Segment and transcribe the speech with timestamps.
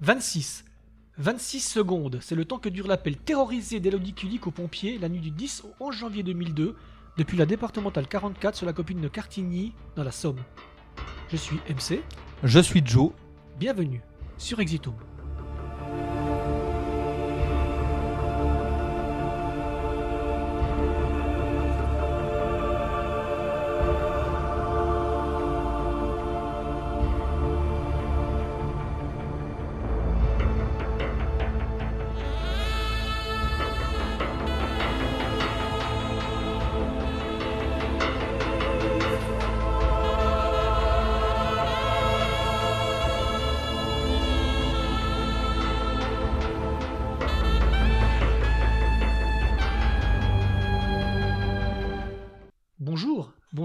[0.00, 0.64] 26.
[1.18, 5.20] 26 secondes, c'est le temps que dure l'appel terrorisé d'Elodie Kulik aux pompiers la nuit
[5.20, 6.76] du 10 au 11 janvier 2002
[7.16, 10.40] depuis la départementale 44 sur la copine de Cartigny dans la Somme.
[11.30, 12.02] Je suis MC,
[12.44, 13.12] Je suis Joe.
[13.58, 14.02] bienvenue
[14.36, 14.94] sur Exitum.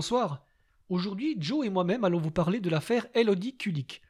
[0.01, 0.43] Bonsoir.
[0.89, 4.01] Aujourd'hui, Joe et moi-même allons vous parler de l'affaire Elodie Kulik.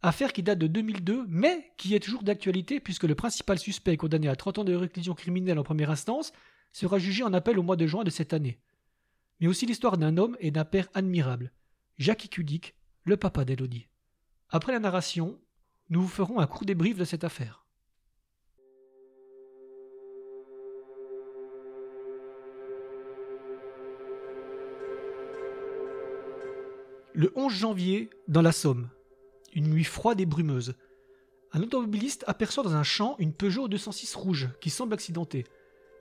[0.00, 4.28] Affaire qui date de 2002, mais qui est toujours d'actualité puisque le principal suspect condamné
[4.28, 6.32] à 30 ans de réclusion criminelle en première instance
[6.70, 8.60] sera jugé en appel au mois de juin de cette année.
[9.40, 11.50] Mais aussi l'histoire d'un homme et d'un père admirable,
[11.98, 13.88] Jackie Kulik, le papa d'Elodie.
[14.50, 15.36] Après la narration,
[15.88, 17.66] nous vous ferons un court débrief de cette affaire.
[27.20, 28.88] Le 11 janvier, dans la Somme,
[29.52, 30.74] une nuit froide et brumeuse,
[31.52, 35.44] un automobiliste aperçoit dans un champ une Peugeot 206 rouge qui semble accidentée.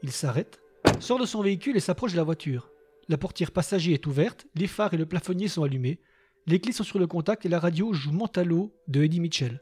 [0.02, 0.62] Il s'arrête,
[1.02, 2.72] sort de son véhicule et s'approche de la voiture.
[3.10, 6.00] La portière passager est ouverte, les phares et le plafonnier sont allumés,
[6.48, 9.62] les clés sont sur le contact et la radio joue Mentalo de Eddie Mitchell.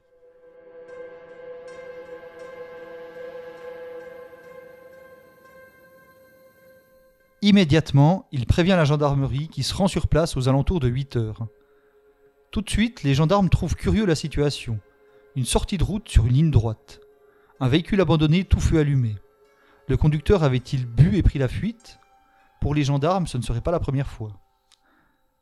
[7.48, 11.48] Immédiatement, il prévient la gendarmerie qui se rend sur place aux alentours de 8 heures.
[12.52, 14.82] Tout de suite, les gendarmes trouvent curieux la situation.
[15.38, 17.00] Une sortie de route sur une ligne droite.
[17.62, 19.16] Un véhicule abandonné, tout feu allumé.
[19.88, 22.00] Le conducteur avait-il bu et pris la fuite?
[22.60, 24.34] Pour les gendarmes, ce ne serait pas la première fois.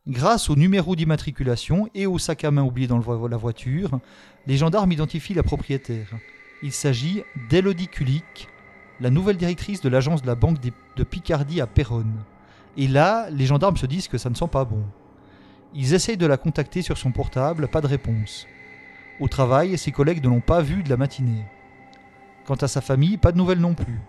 [0.05, 3.99] Grâce au numéro d'immatriculation et au sac à main oublié dans la voiture,
[4.45, 6.09] les gendarmes identifient la propriétaire.
[6.61, 8.47] Il s'agit d'Elodie Kulik,
[8.99, 10.57] la nouvelle directrice de l'agence de la Banque
[10.95, 12.23] de Picardie à Péronne.
[12.77, 14.83] Et là, les gendarmes se disent que ça ne sent pas bon.
[15.73, 18.47] Ils essayent de la contacter sur son portable, pas de réponse.
[19.19, 21.45] Au travail, ses collègues ne l'ont pas vue de la matinée.
[22.45, 23.99] Quant à sa famille, pas de nouvelles non plus.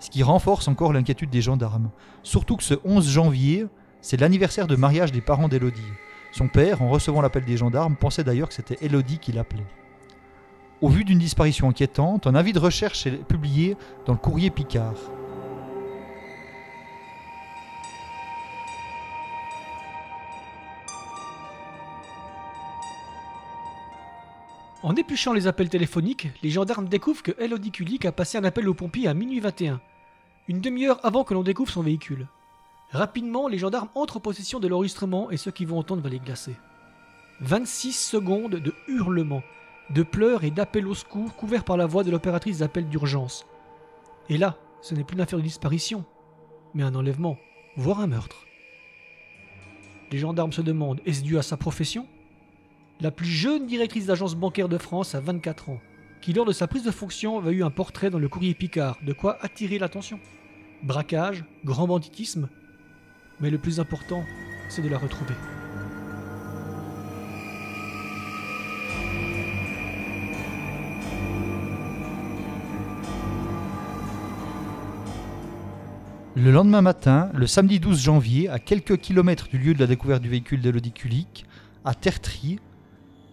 [0.00, 1.90] Ce qui renforce encore l'inquiétude des gendarmes.
[2.22, 3.66] Surtout que ce 11 janvier,
[4.00, 5.82] c'est l'anniversaire de mariage des parents d'Elodie.
[6.32, 9.66] Son père, en recevant l'appel des gendarmes, pensait d'ailleurs que c'était Elodie qui l'appelait.
[10.84, 13.74] Au vu d'une disparition inquiétante, un avis de recherche est publié
[14.04, 14.92] dans le courrier Picard.
[24.82, 28.68] En épluchant les appels téléphoniques, les gendarmes découvrent que Elodie Kulik a passé un appel
[28.68, 29.80] aux pompiers à minuit 21,
[30.48, 32.26] une demi-heure avant que l'on découvre son véhicule.
[32.90, 36.18] Rapidement, les gendarmes entrent en possession de l'enregistrement et ceux qui vont entendre va les
[36.18, 36.56] glacer.
[37.40, 39.42] 26 secondes de hurlements,
[39.90, 43.46] de pleurs et d'appels au secours couverts par la voix de l'opératrice d'appel d'urgence.
[44.28, 46.04] Et là, ce n'est plus une affaire de disparition,
[46.74, 47.38] mais un enlèvement,
[47.76, 48.46] voire un meurtre.
[50.10, 52.06] Les gendarmes se demandent est-ce dû à sa profession?
[53.00, 55.80] La plus jeune directrice d'agence bancaire de France a 24 ans,
[56.20, 58.98] qui lors de sa prise de fonction avait eu un portrait dans le courrier Picard,
[59.02, 60.20] de quoi attirer l'attention?
[60.82, 62.48] Braquage, grand banditisme,
[63.40, 64.22] mais le plus important,
[64.68, 65.34] c'est de la retrouver.
[76.36, 80.20] Le lendemain matin, le samedi 12 janvier, à quelques kilomètres du lieu de la découverte
[80.20, 80.92] du véhicule d'Elodie
[81.84, 82.58] à Tertry,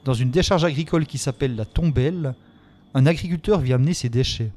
[0.05, 2.35] dans une décharge agricole qui s'appelle la Tombelle,
[2.93, 4.51] un agriculteur vient amener ses déchets.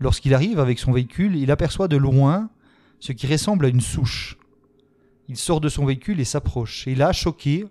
[0.00, 2.50] Lorsqu'il arrive avec son véhicule, il aperçoit de loin
[2.98, 4.36] ce qui ressemble à une souche.
[5.28, 6.88] Il sort de son véhicule et s'approche.
[6.88, 7.66] Et là, choqué,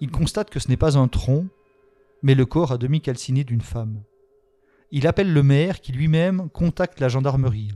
[0.00, 1.46] il constate que ce n'est pas un tronc,
[2.24, 4.02] mais le corps à demi calciné d'une femme.
[4.90, 7.70] Il appelle le maire qui lui-même contacte la gendarmerie.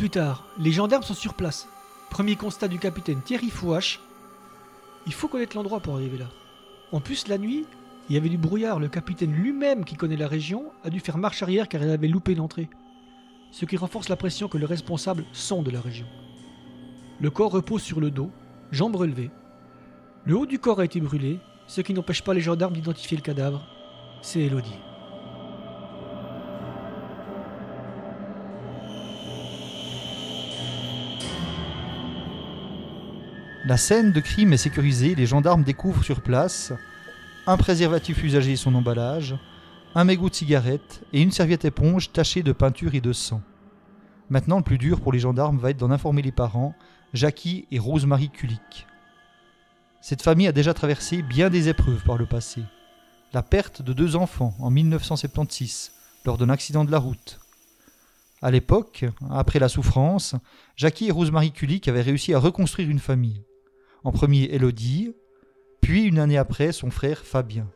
[0.00, 1.68] Plus tard, les gendarmes sont sur place.
[2.08, 4.00] Premier constat du capitaine Thierry Fouache.
[5.06, 6.30] Il faut connaître l'endroit pour arriver là.
[6.90, 7.66] En plus, la nuit,
[8.08, 8.80] il y avait du brouillard.
[8.80, 12.08] Le capitaine lui-même, qui connaît la région, a dû faire marche arrière car il avait
[12.08, 12.70] loupé l'entrée.
[13.50, 16.06] Ce qui renforce la pression que les responsables sont de la région.
[17.20, 18.30] Le corps repose sur le dos,
[18.72, 19.30] jambes relevées.
[20.24, 23.22] Le haut du corps a été brûlé, ce qui n'empêche pas les gendarmes d'identifier le
[23.22, 23.66] cadavre.
[24.22, 24.78] C'est Elodie.
[33.70, 36.72] La scène de crime est sécurisée, les gendarmes découvrent sur place
[37.46, 39.36] un préservatif usagé et son emballage,
[39.94, 43.40] un mégot de cigarette et une serviette éponge tachée de peinture et de sang.
[44.28, 46.74] Maintenant, le plus dur pour les gendarmes va être d'en informer les parents,
[47.14, 48.88] Jackie et Rosemary Kulik.
[50.00, 52.64] Cette famille a déjà traversé bien des épreuves par le passé.
[53.32, 55.92] La perte de deux enfants en 1976
[56.24, 57.38] lors d'un accident de la route.
[58.42, 60.34] À l'époque, après la souffrance,
[60.76, 63.44] Jackie et Rosemary Kulik avaient réussi à reconstruire une famille.
[64.04, 65.14] En premier Elodie,
[65.80, 67.66] puis une année après son frère Fabien.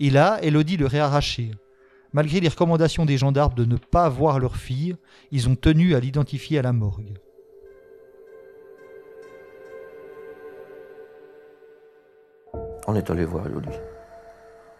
[0.00, 1.50] Et là, Elodie leur est arrachée.
[2.12, 4.96] Malgré les recommandations des gendarmes de ne pas voir leur fille,
[5.30, 7.14] ils ont tenu à l'identifier à la morgue.
[12.86, 13.78] On est allé voir Elodie.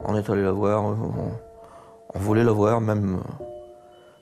[0.01, 1.33] On est allé la voir, on,
[2.15, 3.23] on voulait la voir, même,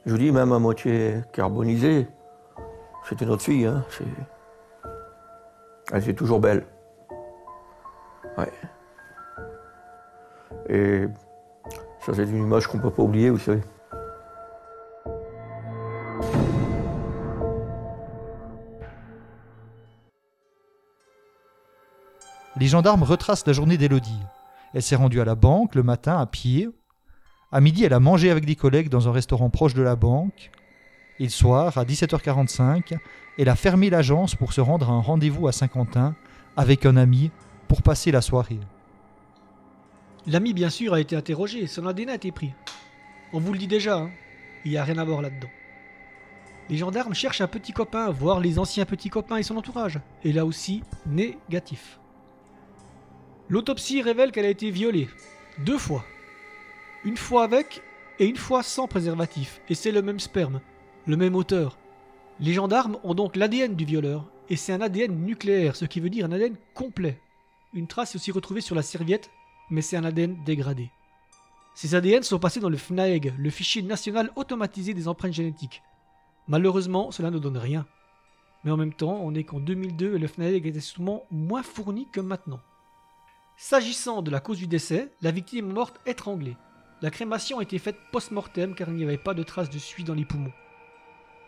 [0.06, 2.06] je vous dis, même à moitié carbonisée.
[3.08, 3.84] C'était notre fille, hein.
[5.92, 6.66] Elle était toujours belle.
[8.38, 8.52] Ouais.
[10.68, 11.06] Et
[12.00, 13.60] ça, c'est une image qu'on peut pas oublier, vous savez.
[22.56, 24.20] Les gendarmes retracent la journée d'Elodie.
[24.74, 26.68] Elle s'est rendue à la banque le matin à pied.
[27.50, 30.50] À midi, elle a mangé avec des collègues dans un restaurant proche de la banque.
[31.18, 32.96] Et le soir, à 17h45,
[33.40, 36.14] elle a fermé l'agence pour se rendre à un rendez-vous à Saint-Quentin
[36.58, 37.30] avec un ami
[37.68, 38.60] pour passer la soirée.
[40.26, 42.52] L'ami, bien sûr, a été interrogé, son ADN a été pris.
[43.32, 44.10] On vous le dit déjà, hein,
[44.66, 45.48] il n'y a rien à voir là-dedans.
[46.68, 50.00] Les gendarmes cherchent un petit copain, voire les anciens petits copains et son entourage.
[50.22, 51.98] Et là aussi, négatif.
[53.48, 55.08] L'autopsie révèle qu'elle a été violée.
[55.64, 56.04] Deux fois.
[57.06, 57.80] Une fois avec
[58.18, 59.62] et une fois sans préservatif.
[59.70, 60.60] Et c'est le même sperme,
[61.06, 61.78] le même auteur.
[62.40, 64.26] Les gendarmes ont donc l'ADN du violeur.
[64.48, 67.20] Et c'est un ADN nucléaire, ce qui veut dire un ADN complet.
[67.72, 69.30] Une trace est aussi retrouvée sur la serviette
[69.70, 70.90] mais c'est un ADN dégradé.
[71.74, 75.82] Ces ADN sont passés dans le FNAEG, le fichier national automatisé des empreintes génétiques.
[76.48, 77.86] Malheureusement, cela ne donne rien.
[78.64, 82.08] Mais en même temps, on est qu'en 2002 et le FNAEG était sûrement moins fourni
[82.12, 82.60] que maintenant.
[83.56, 86.56] S'agissant de la cause du décès, la victime est morte étranglée.
[87.00, 90.04] La crémation a été faite post-mortem car il n'y avait pas de traces de suie
[90.04, 90.52] dans les poumons.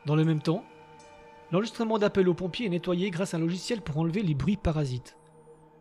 [0.07, 0.65] Dans le même temps,
[1.53, 5.17] l'enregistrement d'appel aux pompiers est nettoyé grâce à un logiciel pour enlever les bruits parasites.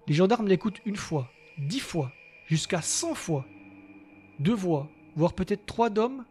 [0.08, 2.12] Les gendarmes l'écoutent une fois, dix fois,
[2.46, 3.46] jusqu'à 100 fois.
[4.40, 6.26] Deux voix, voire peut-être trois d'hommes,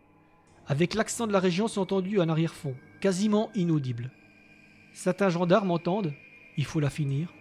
[0.66, 4.10] avec l'accent de la région sont entendus en arrière-fond, quasiment inaudibles.
[4.92, 6.12] Certains gendarmes entendent
[6.56, 7.32] il faut la finir,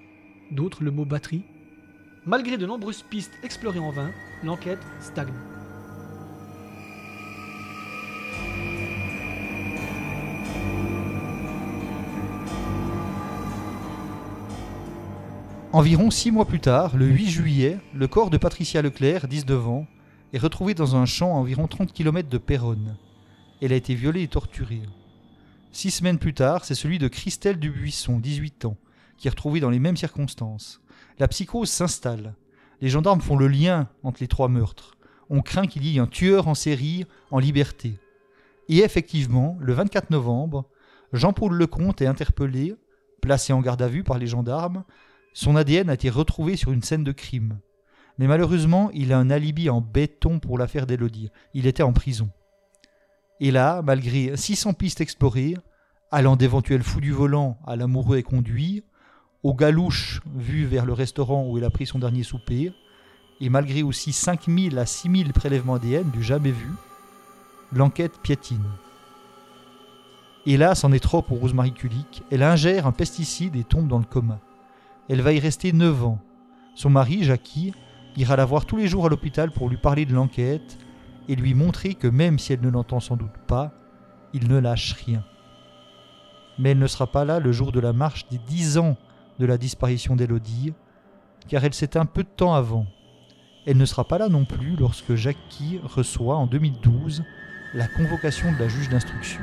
[0.52, 1.44] d'autres le mot batterie.
[2.26, 4.12] Malgré de nombreuses pistes explorées en vain,
[4.44, 5.59] l'enquête stagne.
[15.72, 19.86] Environ six mois plus tard, le 8 juillet, le corps de Patricia Leclerc, 19 ans,
[20.34, 22.98] est retrouvé dans un champ à environ 30 km de Péronne.
[23.62, 24.82] Elle a été violée et torturée.
[25.72, 28.78] Six semaines plus tard, c'est celui de Christelle Dubuisson, 18 ans,
[29.20, 30.82] qui est retrouvé dans les mêmes circonstances.
[31.20, 32.34] La psychose s'installe.
[32.82, 34.98] Les gendarmes font le lien entre les trois meurtres.
[35.30, 38.00] On craint qu'il y ait un tueur en série en liberté.
[38.70, 40.66] Et effectivement, le 24 novembre,
[41.14, 42.74] Jean-Paul Lecomte est interpellé,
[43.22, 44.84] placé en garde à vue par les gendarmes.
[45.34, 47.60] Son ADN a été retrouvé sur une scène de crime.
[48.18, 51.32] Mais malheureusement, il a un alibi en béton pour l'affaire d'Elodie.
[51.54, 52.30] Il était en prison.
[53.40, 55.56] Et là, malgré 600 pistes explorées,
[56.12, 58.84] allant d'éventuels fous du volant à l'amoureux et conduit,
[59.44, 62.74] aux galouches vues vers le restaurant où il a pris son dernier souper,
[63.40, 66.68] et malgré aussi 5000 à 6000 prélèvements ADN du jamais vu,
[67.72, 68.66] l'enquête piétine.
[70.46, 72.24] Et là, c'en est trop pour Rosemary Kulik.
[72.32, 74.40] Elle ingère un pesticide et tombe dans le coma.
[75.10, 76.20] Elle va y rester 9 ans.
[76.76, 77.74] Son mari, Jackie,
[78.16, 80.78] ira la voir tous les jours à l'hôpital pour lui parler de l'enquête
[81.28, 83.74] et lui montrer que même si elle ne l'entend sans doute pas,
[84.34, 85.24] il ne lâche rien.
[86.60, 88.98] Mais elle ne sera pas là le jour de la marche des 10 ans
[89.40, 90.74] de la disparition d'Elodie,
[91.48, 92.86] car elle s'éteint peu de temps avant.
[93.66, 97.24] Elle ne sera pas là non plus lorsque Jackie reçoit en 2012
[97.74, 99.42] la convocation de la juge d'instruction.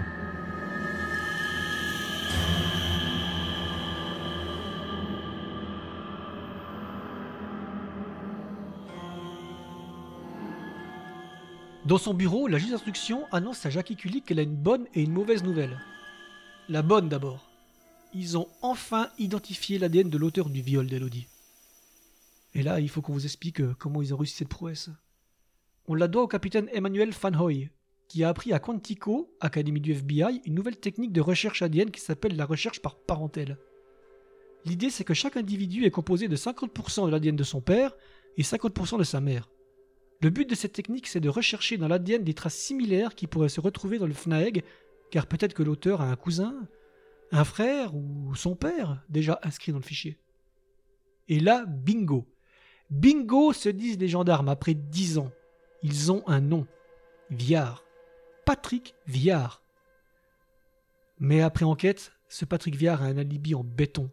[11.86, 15.02] Dans son bureau, la juge d'instruction annonce à Jackie Kulik qu'elle a une bonne et
[15.02, 15.78] une mauvaise nouvelle.
[16.68, 17.48] La bonne d'abord.
[18.12, 21.28] Ils ont enfin identifié l'ADN de l'auteur du viol d'Elodie.
[22.54, 24.90] Et là, il faut qu'on vous explique euh, comment ils ont réussi cette prouesse.
[25.86, 27.70] On la doit au capitaine Emmanuel Fanhoy,
[28.08, 32.00] qui a appris à Quantico, académie du FBI, une nouvelle technique de recherche ADN qui
[32.00, 33.58] s'appelle la recherche par parentèle.
[34.64, 37.94] L'idée, c'est que chaque individu est composé de 50% de l'ADN de son père
[38.36, 39.48] et 50% de sa mère.
[40.22, 43.48] Le but de cette technique, c'est de rechercher dans l'ADN des traces similaires qui pourraient
[43.48, 44.64] se retrouver dans le FNAEG,
[45.10, 46.66] car peut-être que l'auteur a un cousin,
[47.32, 50.18] un frère ou son père déjà inscrit dans le fichier.
[51.28, 52.26] Et là, bingo.
[52.90, 55.32] Bingo, se disent les gendarmes après dix ans.
[55.82, 56.66] Ils ont un nom.
[57.30, 57.84] Viard.
[58.44, 59.62] Patrick Viard.
[61.18, 64.10] Mais après enquête, ce Patrick Viard a un alibi en béton.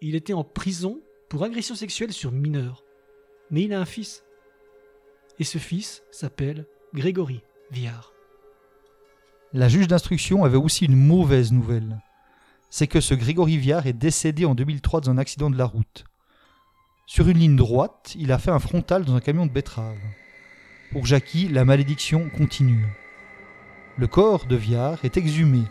[0.00, 2.84] Il était en prison pour agression sexuelle sur mineur.
[3.50, 4.23] Mais il a un fils.
[5.38, 8.12] Et ce fils s'appelle Grégory Viard.
[9.52, 12.00] La juge d'instruction avait aussi une mauvaise nouvelle.
[12.70, 16.04] C'est que ce Grégory Viard est décédé en 2003 dans un accident de la route.
[17.06, 19.98] Sur une ligne droite, il a fait un frontal dans un camion de betterave.
[20.92, 22.86] Pour Jackie, la malédiction continue.
[23.96, 25.62] Le corps de Viard est exhumé.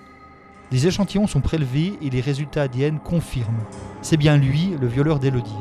[0.71, 3.65] Des échantillons sont prélevés et les résultats ADN confirment.
[4.01, 5.51] C'est bien lui, le violeur d'Elodie.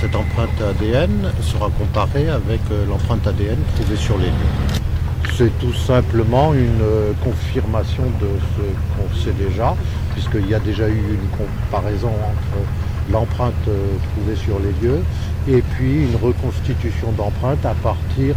[0.00, 5.32] Cette empreinte ADN sera comparée avec euh, l'empreinte ADN trouvée sur les lieux.
[5.36, 8.62] C'est tout simplement une euh, confirmation de ce
[8.94, 9.74] qu'on sait déjà,
[10.12, 15.00] puisqu'il y a déjà eu une comparaison entre l'empreinte euh, trouvée sur les lieux
[15.48, 18.36] et puis une reconstitution d'empreintes à partir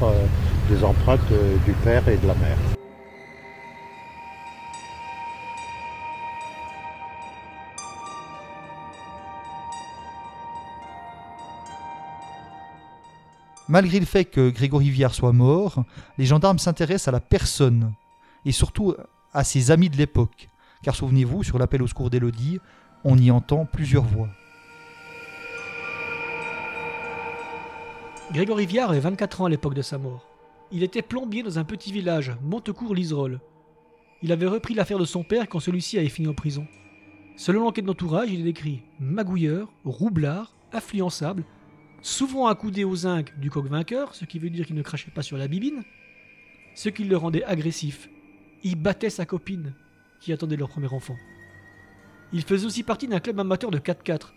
[0.68, 1.20] des empreintes
[1.66, 2.81] du père et de la mère.
[13.72, 15.86] Malgré le fait que Grégory Viard soit mort,
[16.18, 17.94] les gendarmes s'intéressent à la personne,
[18.44, 18.96] et surtout
[19.32, 20.50] à ses amis de l'époque,
[20.84, 22.60] car souvenez-vous, sur l'appel au secours d'Élodie,
[23.06, 24.28] on y entend plusieurs voix.
[28.34, 30.28] Grégory Viard avait 24 ans à l'époque de sa mort.
[30.74, 33.40] Il était plombier dans un petit village, Montecourt-Liserolles.
[34.22, 36.68] Il avait repris l'affaire de son père quand celui-ci avait fini en prison.
[37.38, 41.46] Selon l'enquête d'entourage, il est décrit magouilleur, roublard, influençable,
[42.02, 45.22] souvent accoudé au zinc du coq vainqueur, ce qui veut dire qu'il ne crachait pas
[45.22, 45.84] sur la bibine,
[46.76, 48.10] ce qui le rendait agressif.
[48.64, 49.74] Il battait sa copine,
[50.20, 51.16] qui attendait leur premier enfant.
[52.34, 54.30] Il faisait aussi partie d'un club amateur de 4x4,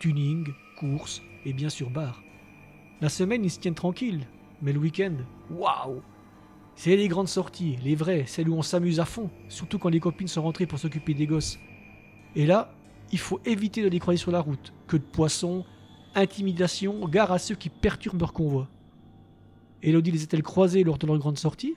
[0.00, 0.48] tuning,
[0.78, 2.22] course et bien sûr bar.
[3.00, 4.26] La semaine, ils se tiennent tranquilles,
[4.62, 5.14] mais le week-end,
[5.50, 6.00] waouh
[6.74, 10.00] C'est les grandes sorties, les vraies, celles où on s'amuse à fond, surtout quand les
[10.00, 11.58] copines sont rentrées pour s'occuper des gosses.
[12.34, 12.72] Et là,
[13.12, 14.72] il faut éviter de les croiser sur la route.
[14.86, 15.64] Que de poissons,
[16.16, 18.68] intimidation, gare à ceux qui perturbent leur convoi.
[19.82, 21.74] Elodie les a-t-elle croisés lors de leur grande sortie?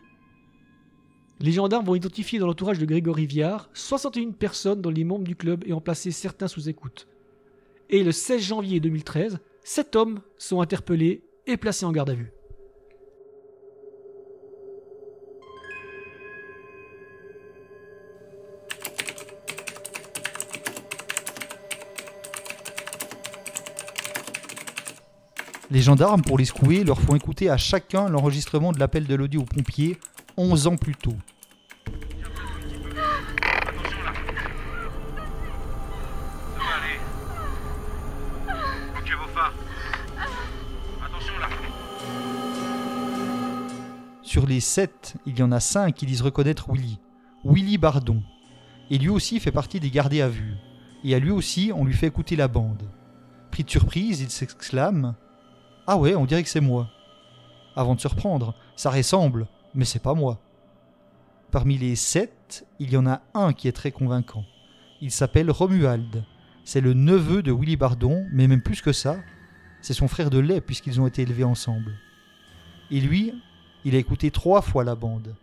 [1.42, 5.36] Les gendarmes vont identifier dans l'entourage de Grégory Viard 61 personnes dont les membres du
[5.36, 7.08] club et en placer certains sous écoute.
[7.90, 12.34] Et le 16 janvier 2013, 7 hommes sont interpellés et placés en garde à vue.
[25.72, 29.42] Les gendarmes, pour les secouer, leur font écouter à chacun l'enregistrement de l'appel de l'audio
[29.42, 30.00] aux pompiers
[30.36, 31.16] 11 ans plus tôt.
[44.24, 47.00] Sur les 7, il y en a 5 qui disent reconnaître Willy.
[47.46, 48.24] Willy Bardon.
[48.90, 50.56] Et lui aussi fait partie des gardés à vue.
[51.04, 52.90] Et à lui aussi, on lui fait écouter la bande.
[53.52, 55.16] Pris de surprise, il s'exclame
[55.92, 56.88] ah ouais, on dirait que c'est moi.
[57.76, 60.40] Avant de se reprendre, ça ressemble, mais c'est pas moi.
[61.50, 64.46] Parmi les sept, il y en a un qui est très convaincant.
[65.02, 66.24] Il s'appelle Romuald.
[66.64, 69.18] C'est le neveu de Willy Bardon, mais même plus que ça,
[69.82, 71.96] c'est son frère de lait puisqu'ils ont été élevés ensemble.
[72.92, 73.34] Et lui,
[73.84, 75.36] il a écouté trois fois la bande.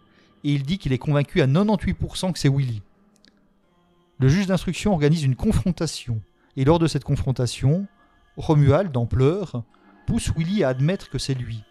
[0.45, 2.83] Et il dit qu'il est convaincu à 98% que c'est Willy.
[4.21, 6.21] Le juge d'instruction organise une confrontation.
[6.57, 7.89] Et lors de cette confrontation,
[8.37, 9.65] Romuald, en pleurs,
[10.07, 11.63] pousse Willy à admettre que c'est lui.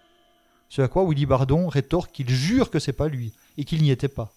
[0.69, 3.91] Ce à quoi Willy Bardon rétorque qu'il jure que c'est pas lui et qu'il n'y
[3.91, 4.33] était pas.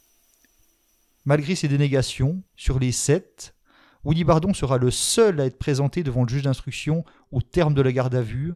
[1.25, 3.55] Malgré ces dénégations, sur les sept,
[4.05, 7.83] Willy Bardon sera le seul à être présenté devant le juge d'instruction au terme de
[7.83, 8.55] la garde à vue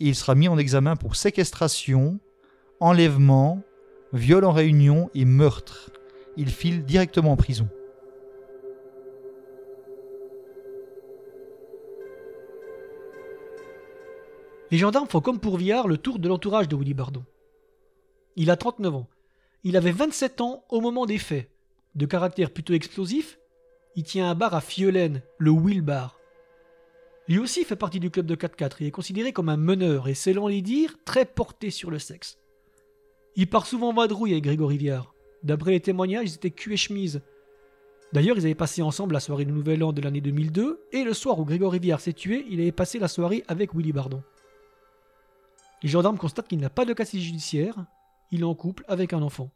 [0.00, 2.20] et il sera mis en examen pour séquestration,
[2.80, 3.62] enlèvement,
[4.12, 5.90] viol en réunion et meurtre.
[6.36, 7.68] Il file directement en prison.
[14.70, 17.24] Les gendarmes font comme pour Viard le tour de l'entourage de Willy Bardon.
[18.36, 19.08] Il a 39 ans.
[19.64, 21.50] Il avait 27 ans au moment des faits.
[21.94, 23.38] De caractère plutôt explosif,
[23.96, 26.20] il tient un bar à Fiolaine, le Will Bar.
[27.28, 30.14] Lui aussi fait partie du club de 4-4 et est considéré comme un meneur et,
[30.14, 32.38] selon les dires, très porté sur le sexe.
[33.36, 35.14] Il part souvent en vadrouille avec Grégory Viard.
[35.42, 37.22] D'après les témoignages, ils étaient cul et chemise.
[38.12, 41.12] D'ailleurs, ils avaient passé ensemble la soirée du Nouvel An de l'année 2002, et le
[41.12, 44.22] soir où Grégory Viard s'est tué, il avait passé la soirée avec Willy Bardon.
[45.82, 47.86] Les gendarmes constatent qu'il n'a pas de casier judiciaire,
[48.30, 49.50] il est en couple avec un enfant.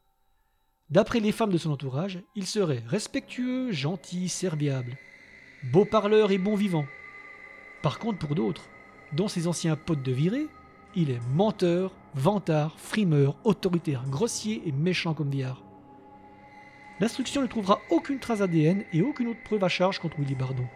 [0.91, 4.97] D'après les femmes de son entourage, il serait respectueux, gentil, serviable,
[5.73, 6.85] beau parleur et bon vivant.
[7.83, 8.69] Par contre, pour d'autres,
[9.13, 10.47] dont ses anciens potes de virée,
[10.95, 15.63] il est menteur, vantard, frimeur, autoritaire, grossier et méchant comme Viard.
[17.01, 20.67] L'instruction ne trouvera aucune trace ADN et aucune autre preuve à charge contre Willy Bardon,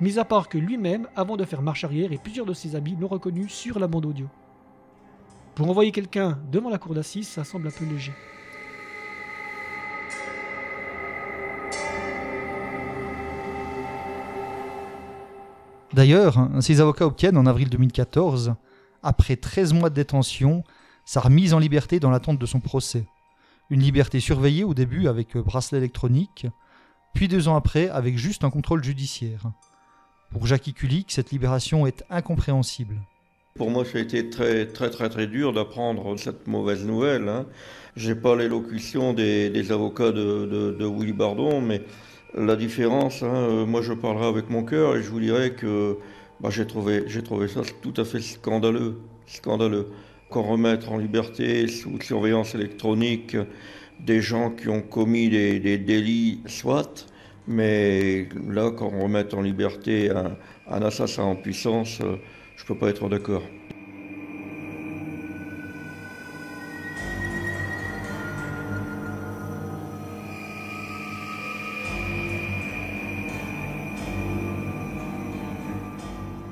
[0.00, 2.96] mis à part que lui-même, avant de faire marche arrière, et plusieurs de ses habits
[3.00, 4.28] l'ont reconnu sur la bande audio.
[5.54, 8.14] Pour envoyer quelqu'un devant la cour d'assises, ça semble un peu léger.
[15.92, 18.54] D'ailleurs, ses avocats obtiennent en avril 2014,
[19.02, 20.64] après 13 mois de détention,
[21.04, 23.04] sa remise en liberté dans l'attente de son procès.
[23.68, 26.46] Une liberté surveillée au début avec bracelet électronique,
[27.12, 29.52] puis deux ans après avec juste un contrôle judiciaire.
[30.30, 33.02] Pour Jackie Kulik, cette libération est incompréhensible.
[33.54, 37.28] Pour moi, ça a été très très très très dur d'apprendre cette mauvaise nouvelle.
[37.28, 37.46] Hein.
[37.96, 41.82] J'ai pas l'élocution des, avocats de, Willy Bardon, mais
[42.34, 45.98] la différence, hein, euh, moi je parlerai avec mon cœur et je vous dirais que
[46.40, 47.06] bah, j'ai trouvé,
[47.48, 49.88] ça tout à fait scandaleux, scandaleux
[50.30, 53.36] qu'on remette en liberté sous surveillance électronique
[54.00, 57.06] des gens qui ont commis des, délits, soit,
[57.46, 62.16] mais là, qu'on remette en liberté un, un assassin en puissance, euh,
[62.62, 63.42] je ne peux pas être d'accord.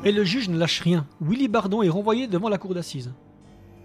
[0.02, 1.06] Et le juge ne lâche rien.
[1.20, 3.12] Willy Bardon est renvoyé devant la cour d'assises.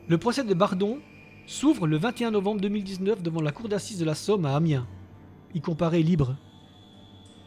[0.07, 0.97] Le procès de Bardon
[1.45, 4.87] s'ouvre le 21 novembre 2019 devant la cour d'assises de la Somme à Amiens.
[5.53, 6.35] Il comparaît libre.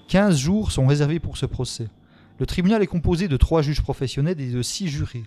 [0.06, 1.88] 15 jours sont réservés pour ce procès.
[2.38, 5.24] Le tribunal est composé de trois juges professionnels et de six jurés.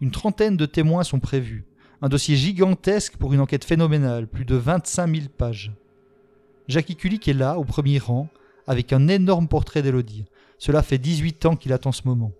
[0.00, 1.64] Une trentaine de témoins sont prévus.
[2.00, 5.72] Un dossier gigantesque pour une enquête phénoménale, plus de 25 000 pages.
[6.68, 8.28] Jackie Kulik est là, au premier rang,
[8.66, 10.26] avec un énorme portrait d'Elodie.
[10.58, 12.32] Cela fait 18 ans qu'il attend ce moment.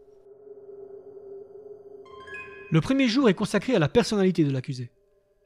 [2.70, 4.90] Le premier jour est consacré à la personnalité de l'accusé.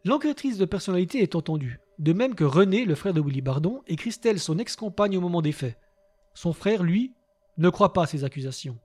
[0.05, 3.94] L'enquêtrice de personnalité est entendue, de même que René, le frère de Willy Bardon, et
[3.94, 5.79] Christelle, son ex-compagne au moment des faits.
[6.35, 7.12] Son frère, lui,
[7.59, 8.79] ne croit pas à ces accusations.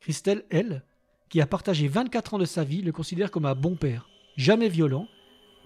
[0.00, 0.82] Christelle, elle,
[1.28, 4.68] qui a partagé 24 ans de sa vie, le considère comme un bon père, jamais
[4.68, 5.06] violent,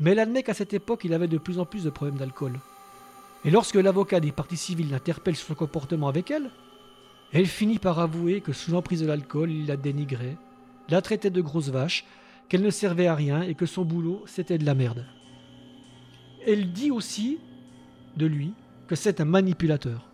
[0.01, 2.59] mais elle admet qu'à cette époque, il avait de plus en plus de problèmes d'alcool.
[3.45, 6.51] Et lorsque l'avocat des parties civiles l'interpelle sur son comportement avec elle,
[7.33, 10.37] elle finit par avouer que sous l'emprise de l'alcool, il la dénigrait,
[10.89, 12.05] la traitait de grosse vache,
[12.49, 15.07] qu'elle ne servait à rien et que son boulot c'était de la merde.
[16.47, 17.39] Elle dit aussi
[18.17, 18.53] de lui
[18.89, 20.11] que c'est un manipulateur.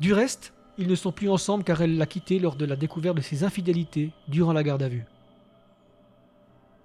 [0.00, 3.16] Du reste, ils ne sont plus ensemble car elle l'a quitté lors de la découverte
[3.16, 5.04] de ses infidélités durant la garde à vue.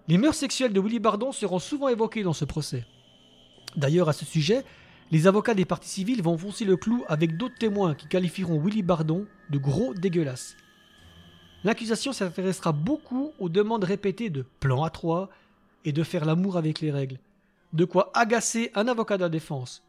[0.09, 2.85] Les mœurs sexuelles de Willy Bardon seront souvent évoquées dans ce procès.
[3.77, 4.63] D'ailleurs, à ce sujet,
[5.11, 8.83] les avocats des parties civiles vont foncer le clou avec d'autres témoins qui qualifieront Willy
[8.83, 10.57] Bardon de gros dégueulasse.
[11.63, 15.29] L'accusation s'intéressera beaucoup aux demandes répétées de plan à trois
[15.85, 17.19] et de faire l'amour avec les règles.
[17.73, 19.83] De quoi agacer un avocat de la défense.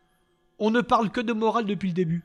[0.59, 2.25] On ne parle que de morale depuis le début.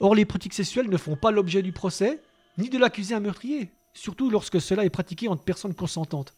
[0.00, 2.20] Or, les pratiques sexuelles ne font pas l'objet du procès,
[2.56, 6.34] ni de l'accusé un meurtrier, surtout lorsque cela est pratiqué entre personnes consentantes.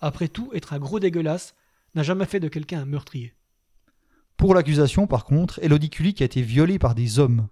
[0.00, 1.54] Après tout, être un gros dégueulasse
[1.94, 3.34] n'a jamais fait de quelqu'un un meurtrier.
[4.36, 7.48] Pour l'accusation, par contre, Elodie a été violée par des hommes.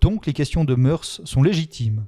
[0.00, 2.06] Donc les questions de mœurs sont légitimes.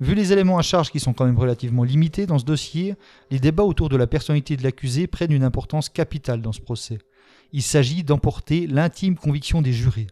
[0.00, 2.96] Vu les éléments à charge qui sont quand même relativement limités dans ce dossier,
[3.30, 6.98] les débats autour de la personnalité de l'accusé prennent une importance capitale dans ce procès.
[7.52, 10.08] Il s'agit d'emporter l'intime conviction des jurés.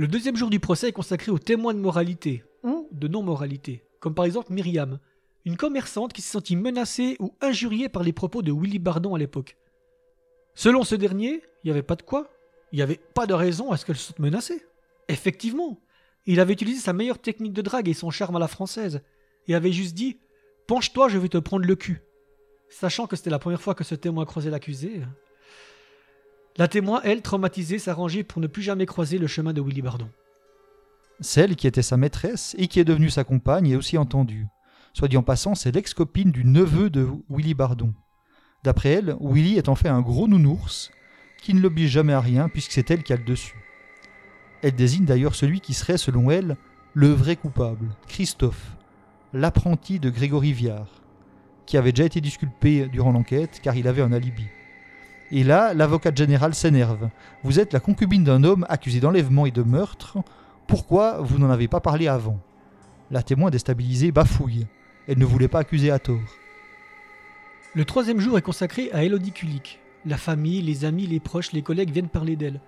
[0.00, 4.14] Le deuxième jour du procès est consacré aux témoins de moralité ou de non-moralité, comme
[4.14, 4.98] par exemple Myriam,
[5.44, 9.18] une commerçante qui s'est sentie menacée ou injuriée par les propos de Willy Bardon à
[9.18, 9.58] l'époque.
[10.54, 12.30] Selon ce dernier, il n'y avait pas de quoi,
[12.72, 14.64] il n'y avait pas de raison à ce qu'elle se sente menacée.
[15.08, 15.78] Effectivement,
[16.24, 19.02] il avait utilisé sa meilleure technique de drague et son charme à la française,
[19.48, 20.16] et avait juste dit
[20.66, 22.00] Penche-toi, je vais te prendre le cul.
[22.70, 25.02] Sachant que c'était la première fois que ce témoin croisait l'accusé.
[26.60, 30.10] La témoin, elle, traumatisée, s'arrangeait pour ne plus jamais croiser le chemin de Willy Bardon.
[31.20, 34.46] Celle qui était sa maîtresse et qui est devenue sa compagne est aussi entendue.
[34.92, 37.94] Soit dit en passant, c'est l'ex-copine du neveu de Willy Bardon.
[38.62, 40.90] D'après elle, Willy est en fait un gros nounours
[41.40, 43.56] qui ne l'oblige jamais à rien puisque c'est elle qui a le dessus.
[44.60, 46.58] Elle désigne d'ailleurs celui qui serait, selon elle,
[46.92, 48.76] le vrai coupable, Christophe,
[49.32, 51.00] l'apprenti de Grégory Viard,
[51.64, 54.44] qui avait déjà été disculpé durant l'enquête car il avait un alibi.
[55.32, 57.08] Et là, l'avocat général s'énerve.
[57.44, 60.18] Vous êtes la concubine d'un homme accusé d'enlèvement et de meurtre.
[60.66, 62.40] Pourquoi vous n'en avez pas parlé avant?
[63.12, 64.66] La témoin déstabilisée bafouille.
[65.06, 66.18] Elle ne voulait pas accuser à tort.
[67.74, 69.78] Le troisième jour est consacré à Elodie Kulik.
[70.04, 72.60] La famille, les amis, les proches, les collègues viennent parler d'elle.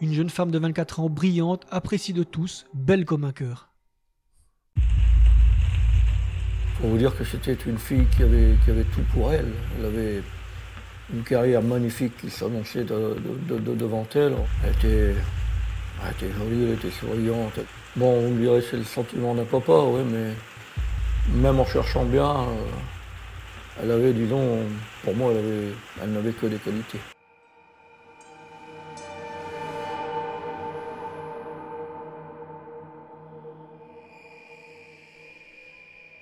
[0.00, 3.68] Une jeune femme de 24 ans, brillante, appréciée de tous, belle comme un cœur.
[6.80, 9.52] Pour vous dire que c'était une fille qui avait, qui avait tout pour elle.
[9.78, 10.22] Elle avait
[11.14, 13.16] une carrière magnifique qui s'annonçait de-
[13.48, 14.34] de- de- devant elle.
[14.64, 15.14] Elle était,
[16.02, 17.60] elle était jolie, elle était souriante.
[17.96, 20.32] Bon, on me dirait c'est le sentiment d'un papa, oui, mais
[21.40, 24.58] même en cherchant bien, euh, elle avait, disons,
[25.04, 26.98] pour moi, elle, elle n'avait que des qualités.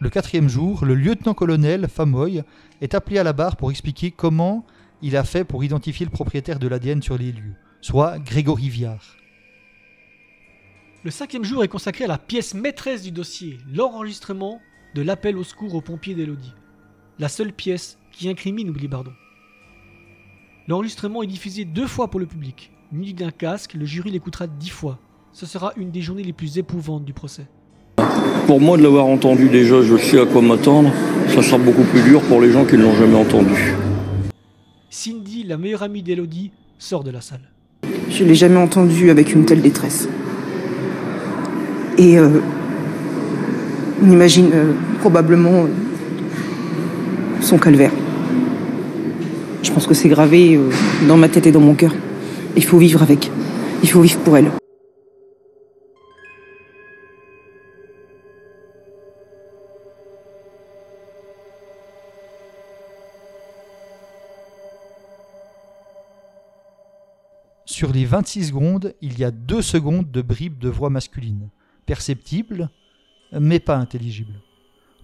[0.00, 2.42] Le quatrième jour, le lieutenant-colonel Famoy
[2.82, 4.66] est appelé à la barre pour expliquer comment
[5.02, 9.16] il a fait pour identifier le propriétaire de l'ADN sur les lieux, soit Grégory Viard.
[11.04, 14.60] Le cinquième jour est consacré à la pièce maîtresse du dossier, l'enregistrement
[14.94, 16.54] de l'appel au secours aux pompiers d'Elodie.
[17.18, 19.12] La seule pièce qui incrimine Willy Bardon.
[20.66, 22.72] L'enregistrement est diffusé deux fois pour le public.
[22.90, 24.98] Muni d'un casque, le jury l'écoutera dix fois.
[25.32, 27.46] Ce sera une des journées les plus épouvantes du procès.
[28.46, 30.90] Pour moi, de l'avoir entendu déjà, je sais à quoi m'attendre.
[31.28, 33.74] Ça sera beaucoup plus dur pour les gens qui ne l'ont jamais entendu.
[35.46, 37.42] La meilleure amie d'Elodie, sort de la salle.
[38.08, 40.08] Je l'ai jamais entendu avec une telle détresse.
[41.98, 42.40] Et euh,
[44.02, 45.68] on imagine euh, probablement euh,
[47.42, 47.92] son calvaire.
[49.62, 50.58] Je pense que c'est gravé
[51.06, 51.94] dans ma tête et dans mon cœur.
[52.56, 53.30] Il faut vivre avec.
[53.82, 54.50] Il faut vivre pour elle.
[67.84, 71.50] Sur les 26 secondes, il y a 2 secondes de bribes de voix masculine,
[71.84, 72.70] perceptibles,
[73.30, 74.40] mais pas intelligibles.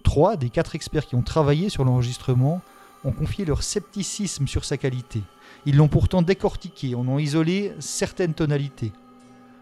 [0.01, 2.59] Trois des quatre experts qui ont travaillé sur l'enregistrement
[3.03, 5.21] ont confié leur scepticisme sur sa qualité.
[5.67, 8.93] Ils l'ont pourtant décortiqué, en ont isolé certaines tonalités.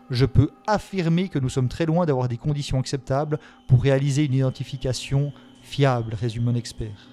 [0.09, 4.35] Je peux affirmer que nous sommes très loin d'avoir des conditions acceptables pour réaliser une
[4.35, 7.09] identification fiable, résume un expert.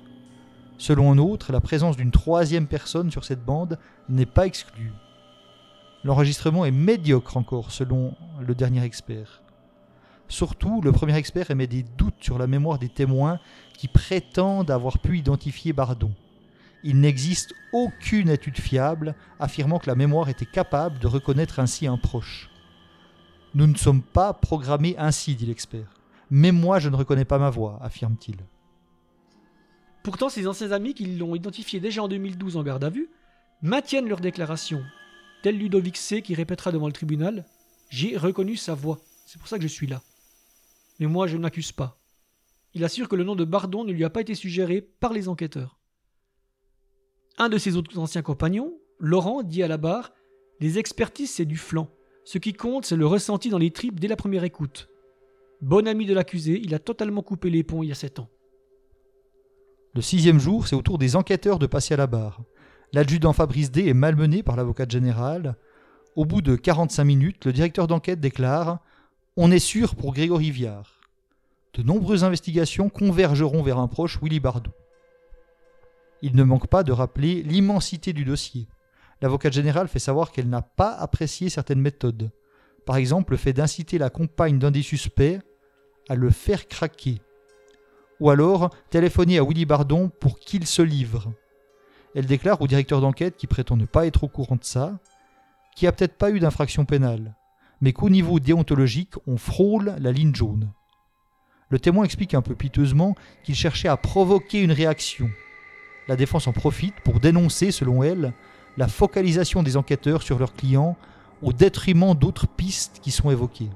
[0.78, 3.76] Selon un autre, la présence d'une troisième personne sur cette bande
[4.08, 4.92] n'est pas exclue.
[6.06, 9.42] L'enregistrement est médiocre encore, selon le dernier expert.
[10.28, 13.40] Surtout, le premier expert émet des doutes sur la mémoire des témoins
[13.76, 16.12] qui prétendent avoir pu identifier Bardon.
[16.84, 21.98] Il n'existe aucune étude fiable affirmant que la mémoire était capable de reconnaître ainsi un
[21.98, 22.50] proche.
[23.56, 25.92] Nous ne sommes pas programmés ainsi, dit l'expert.
[26.30, 28.36] Mais moi, je ne reconnais pas ma voix, affirme-t-il.
[30.04, 33.10] Pourtant, ses anciens amis qui l'ont identifié déjà en 2012 en garde à vue
[33.60, 34.84] maintiennent leur déclaration.
[35.42, 37.44] Tel Ludovic C qui répétera devant le tribunal
[37.90, 40.02] J'ai reconnu sa voix, c'est pour ça que je suis là.
[40.98, 41.98] Mais moi, je ne l'accuse pas.
[42.74, 45.28] Il assure que le nom de Bardon ne lui a pas été suggéré par les
[45.28, 45.78] enquêteurs.
[47.38, 50.12] Un de ses autres anciens compagnons, Laurent, dit à la barre
[50.60, 51.88] Les expertises, c'est du flanc.
[52.24, 54.88] Ce qui compte, c'est le ressenti dans les tripes dès la première écoute.
[55.60, 58.28] Bon ami de l'accusé, il a totalement coupé les ponts il y a sept ans.
[59.94, 62.42] Le sixième jour, c'est au tour des enquêteurs de passer à la barre.
[62.92, 65.56] L'adjudant Fabrice D est malmené par l'avocat général.
[66.14, 68.78] Au bout de 45 minutes, le directeur d'enquête déclare
[69.36, 71.00] On est sûr pour Grégory Viard.
[71.74, 74.72] De nombreuses investigations convergeront vers un proche, Willy Bardot.
[76.22, 78.66] Il ne manque pas de rappeler l'immensité du dossier.
[79.20, 82.30] L'avocat général fait savoir qu'elle n'a pas apprécié certaines méthodes.
[82.86, 85.38] Par exemple, le fait d'inciter la compagne d'un des suspects
[86.08, 87.20] à le faire craquer.
[88.20, 91.32] Ou alors téléphoner à Willy Bardon pour qu'il se livre.
[92.16, 94.98] Elle déclare au directeur d'enquête, qui prétend ne pas être au courant de ça,
[95.74, 97.36] qu'il n'y a peut-être pas eu d'infraction pénale,
[97.82, 100.72] mais qu'au niveau déontologique, on frôle la ligne jaune.
[101.68, 105.28] Le témoin explique un peu piteusement qu'il cherchait à provoquer une réaction.
[106.08, 108.32] La défense en profite pour dénoncer, selon elle,
[108.78, 110.96] la focalisation des enquêteurs sur leurs clients
[111.42, 113.68] au détriment d'autres pistes qui sont évoquées.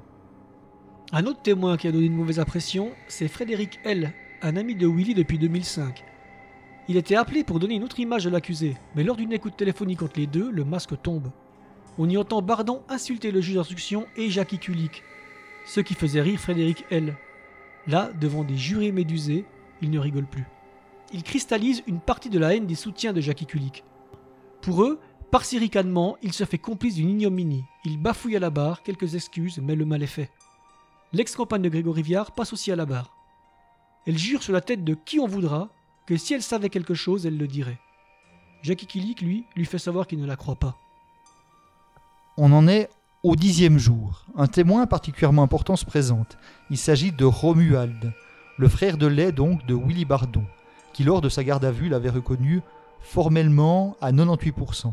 [1.12, 4.87] Un autre témoin qui a donné une mauvaise impression, c'est Frédéric L., un ami de
[4.87, 6.05] Willy depuis 2005.
[6.90, 10.03] Il était appelé pour donner une autre image de l'accusé, mais lors d'une écoute téléphonique
[10.03, 11.31] entre les deux, le masque tombe.
[11.98, 15.05] On y entend Bardon insulter le juge d'instruction et Jackie Kulik,
[15.66, 17.16] ce qui faisait rire Frédéric L.
[17.87, 19.44] Là, devant des jurés médusés,
[19.81, 20.46] il ne rigole plus.
[21.12, 23.85] Il cristallise une partie de la haine des soutiens de Jackie Kulik.
[24.61, 24.98] Pour eux,
[25.31, 27.62] par ses ricanements, il se fait complice d'une ignominie.
[27.85, 30.33] Il bafouille à la barre, quelques excuses, mais le mal est fait.
[31.12, 33.16] L'ex-compagne de Grégory Viard passe aussi à la barre.
[34.09, 35.68] Elle jure sur la tête de qui on voudra
[36.11, 37.79] que si elle savait quelque chose, elle le dirait.
[38.62, 40.77] Jackie Kilik, lui, lui fait savoir qu'il ne la croit pas.
[42.37, 42.88] On en est
[43.23, 44.27] au dixième jour.
[44.35, 46.37] Un témoin particulièrement important se présente.
[46.68, 48.12] Il s'agit de Romuald,
[48.59, 50.42] le frère de lait donc de Willy Bardon,
[50.92, 52.61] qui lors de sa garde à vue l'avait reconnu
[52.99, 54.92] formellement à 98%.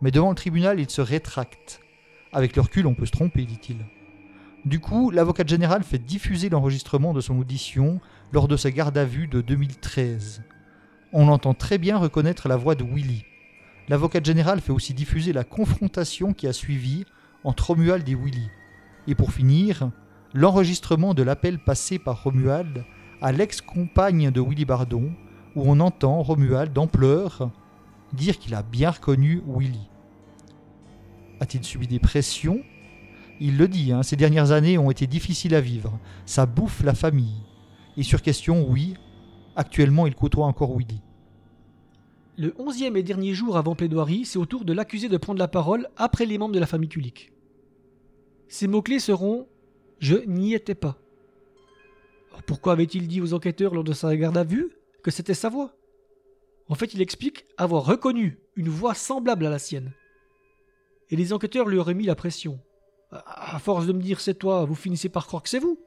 [0.00, 1.78] Mais devant le tribunal, il se rétracte.
[2.32, 3.76] Avec le recul, on peut se tromper, dit-il.
[4.64, 8.00] Du coup, l'avocat général fait diffuser l'enregistrement de son audition
[8.32, 10.42] lors de sa garde à vue de 2013.
[11.12, 13.24] On entend très bien reconnaître la voix de Willy.
[13.88, 17.04] L'avocat général fait aussi diffuser la confrontation qui a suivi
[17.42, 18.48] entre Romuald et Willy.
[19.08, 19.90] Et pour finir,
[20.32, 22.84] l'enregistrement de l'appel passé par Romuald
[23.20, 25.12] à l'ex-compagne de Willy Bardon,
[25.56, 27.50] où on entend Romuald en pleurs
[28.12, 29.88] dire qu'il a bien reconnu Willy.
[31.40, 32.62] A-t-il subi des pressions?
[33.44, 35.98] Il le dit, hein, ces dernières années ont été difficiles à vivre.
[36.26, 37.42] Ça bouffe la famille.
[37.96, 38.94] Et sur question, oui,
[39.56, 41.02] actuellement il côtoie encore Willy.
[42.38, 45.48] Le onzième et dernier jour avant plaidoirie, c'est au tour de l'accusé de prendre la
[45.48, 47.32] parole après les membres de la famille Kulik.
[48.46, 49.48] Ses mots-clés seront
[49.98, 50.96] Je n'y étais pas.
[52.46, 54.70] Pourquoi avait-il dit aux enquêteurs lors de sa garde à vue
[55.02, 55.74] que c'était sa voix?
[56.68, 59.90] En fait, il explique avoir reconnu une voix semblable à la sienne.
[61.10, 62.60] Et les enquêteurs lui auraient mis la pression.
[63.12, 65.78] À force de me dire c'est toi, vous finissez par croire que c'est vous.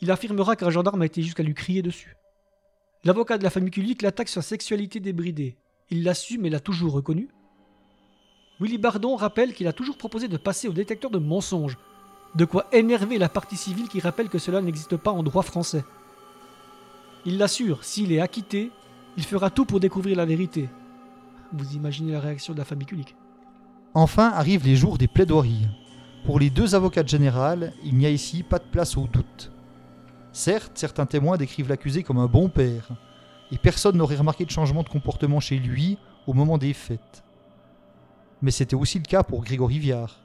[0.00, 2.16] Il affirmera qu'un gendarme a été jusqu'à lui crier dessus.
[3.04, 5.56] L'avocat de la famille Kulik l'attaque sur sa sexualité débridée.
[5.90, 7.28] Il l'assume et l'a toujours reconnu.
[8.60, 11.78] Willy Bardon rappelle qu'il a toujours proposé de passer au détecteur de mensonges,
[12.34, 15.84] de quoi énerver la partie civile qui rappelle que cela n'existe pas en droit français.
[17.24, 18.70] Il l'assure, s'il est acquitté,
[19.16, 20.68] il fera tout pour découvrir la vérité.
[21.52, 23.16] Vous imaginez la réaction de la famille Kulik.
[23.94, 25.66] Enfin arrivent les jours des plaidoiries.
[26.28, 29.50] Pour les deux avocats généraux, il n'y a ici pas de place au doute.
[30.30, 32.90] Certes, certains témoins décrivent l'accusé comme un bon père,
[33.50, 37.24] et personne n'aurait remarqué de changement de comportement chez lui au moment des fêtes.
[38.42, 40.20] Mais c'était aussi le cas pour Grégory Viard.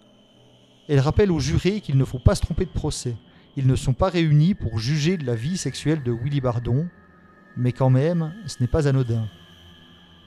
[0.90, 3.16] Elle rappelle aux jurés qu'il ne faut pas se tromper de procès.
[3.56, 6.86] Ils ne sont pas réunis pour juger de la vie sexuelle de Willy Bardon,
[7.56, 9.30] mais quand même, ce n'est pas anodin.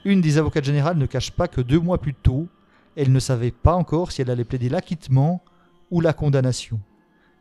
[0.05, 2.47] Une des avocates générales ne cache pas que deux mois plus tôt,
[2.95, 5.43] elle ne savait pas encore si elle allait plaider l'acquittement
[5.91, 6.79] ou la condamnation.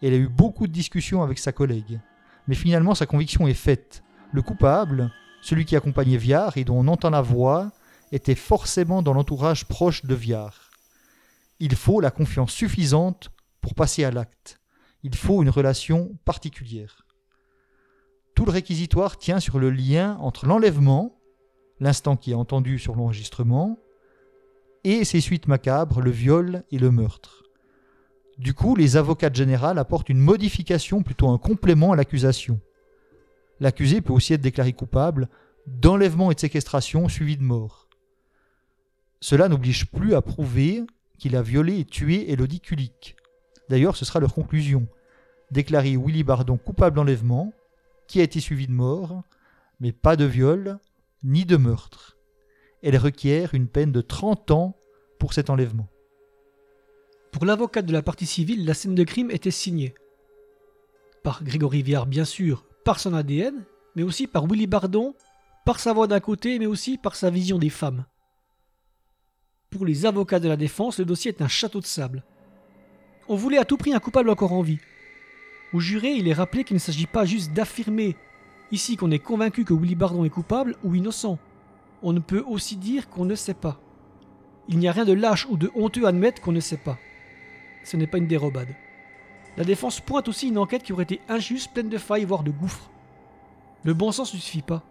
[0.03, 2.01] Elle a eu beaucoup de discussions avec sa collègue.
[2.49, 4.03] Mais finalement, sa conviction est faite.
[4.33, 7.73] Le coupable, celui qui accompagnait Viard et dont on entend la voix,
[8.13, 10.71] était forcément dans l'entourage proche de Viard.
[11.59, 13.31] Il faut la confiance suffisante
[13.61, 14.61] pour passer à l'acte.
[15.03, 17.07] Il faut une relation particulière.
[18.35, 21.19] Tout le réquisitoire tient sur le lien entre l'enlèvement,
[21.81, 23.79] l'instant qui est entendu sur l'enregistrement,
[24.85, 27.46] et ses suites macabres, le viol et le meurtre.
[28.39, 32.61] Du coup, les avocats généraux apportent une modification, plutôt un complément à l'accusation.
[33.61, 35.29] L'accusé peut aussi être déclaré coupable
[35.67, 37.89] d'enlèvement et de séquestration suivi de mort.
[39.21, 40.85] Cela n'oblige plus à prouver
[41.19, 43.17] qu'il a violé et tué Elodie Kulik.
[43.71, 44.87] D'ailleurs, ce sera leur conclusion.
[45.51, 47.53] Déclarer Willy Bardon coupable d'enlèvement,
[48.07, 49.23] qui a été suivi de mort,
[49.81, 50.79] mais pas de viol
[51.25, 52.19] ni de meurtre.
[52.83, 54.77] Elle requiert une peine de 30 ans
[55.19, 55.89] pour cet enlèvement.
[57.37, 59.93] Pour l'avocat de la partie civile, la scène de crime était signée.
[61.23, 63.63] Par Grégory Viard, bien sûr, par son ADN,
[63.95, 65.15] mais aussi par Willy Bardon,
[65.67, 68.07] par sa voix d'un côté, mais aussi par sa vision des femmes.
[69.69, 72.25] Pour les avocats de la défense, le dossier est un château de sable.
[73.29, 74.81] On voulait à tout prix un coupable encore en vie.
[75.75, 78.17] Au juré, il est rappelé qu'il ne s'agit pas juste d'affirmer
[78.73, 81.39] ici qu'on est convaincu que Willy Bardon est coupable ou innocent.
[82.03, 83.79] On ne peut aussi dire qu'on ne sait pas.
[84.71, 86.99] Il n'y a rien de lâche ou de honteux à admettre qu'on ne sait pas.
[87.87, 88.75] Ce n'est pas une dérobade.
[89.57, 92.51] La défense pointe aussi une enquête qui aurait été injuste, pleine de failles, voire de
[92.51, 92.91] gouffres.
[93.85, 94.83] Le bon sens ne suffit pas.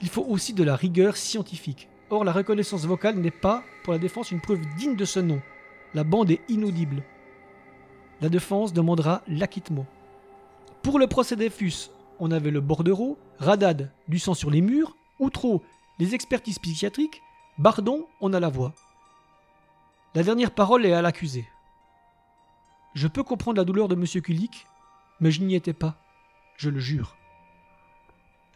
[0.00, 1.90] Il faut aussi de la rigueur scientifique.
[2.08, 5.42] Or, la reconnaissance vocale n'est pas, pour la défense, une preuve digne de ce nom.
[5.92, 7.02] La bande est inaudible.
[8.22, 9.84] La défense demandera l'acquittement.
[10.82, 15.62] Pour le procès d'Effus, on avait le bordereau, Radad, du sang sur les murs, Outreau,
[15.98, 17.20] les expertises psychiatriques,
[17.58, 18.72] Bardon, on a la voix.
[20.14, 21.44] La dernière parole est à l'accusé.
[22.94, 24.04] Je peux comprendre la douleur de M.
[24.22, 24.66] Kulik,
[25.20, 25.96] mais je n'y étais pas.
[26.56, 27.16] Je le jure.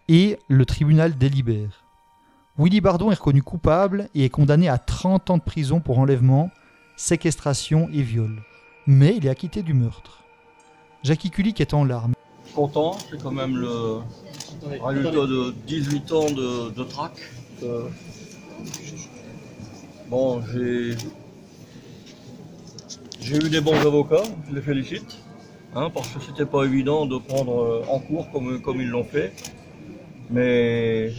[0.08, 1.84] Et le tribunal délibère.
[2.58, 6.50] Willy Bardon est reconnu coupable et est condamné à 30 ans de prison pour enlèvement,
[6.96, 8.42] séquestration et viol.
[8.86, 10.22] Mais il est acquitté du meurtre.
[11.02, 12.14] Jackie Kulik est en larmes.
[12.54, 13.98] Content, c'est quand même le
[14.82, 17.12] résultat de 18 ans de, de trac.
[17.62, 17.88] Euh,
[20.08, 20.94] Bon, j'ai
[23.26, 25.18] j'ai eu des bons avocats, je les félicite.
[25.74, 29.32] hein, parce que c'était pas évident de prendre euh, en cours comme, ils l'ont fait.
[30.30, 31.12] Mais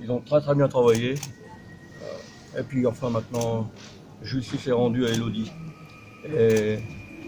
[0.00, 1.12] ils ont très très bien travaillé.
[1.14, 3.68] Euh, Et puis enfin maintenant,
[4.22, 5.52] justice est rendue à Elodie.
[6.24, 6.78] Et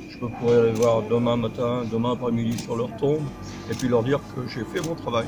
[0.09, 3.27] je peux pourrais aller voir demain matin, demain après-midi sur leur tombe,
[3.71, 5.27] et puis leur dire que j'ai fait mon travail.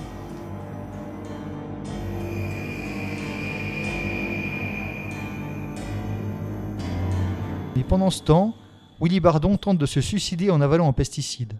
[7.76, 8.54] Mais pendant ce temps,
[9.00, 11.54] Willy Bardon tente de se suicider en avalant un pesticide.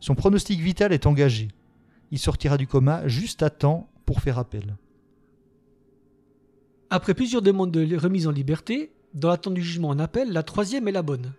[0.00, 1.48] Son pronostic vital est engagé.
[2.10, 4.76] Il sortira du coma juste à temps pour faire appel.
[6.88, 10.88] Après plusieurs demandes de remise en liberté, dans l'attente du jugement en appel, la troisième
[10.88, 11.32] est la bonne.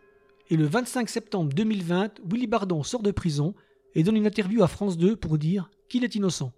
[0.49, 3.53] Et le 25 septembre 2020, Willy Bardon sort de prison
[3.95, 6.51] et donne une interview à France 2 pour dire qu'il est innocent.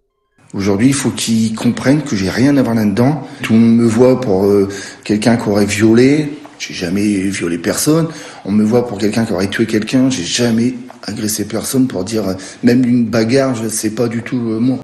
[0.54, 3.28] Aujourd'hui, il faut qu'ils comprennent que j'ai rien à voir là-dedans.
[3.44, 4.68] Tout le monde me voit pour euh,
[5.04, 6.40] quelqu'un qui aurait violé.
[6.60, 8.10] J'ai jamais violé personne.
[8.44, 10.10] On me voit pour quelqu'un qui aurait tué quelqu'un.
[10.10, 13.56] J'ai jamais agressé personne pour dire euh, même une bagarre.
[13.56, 14.80] Je sais pas du tout euh, moi.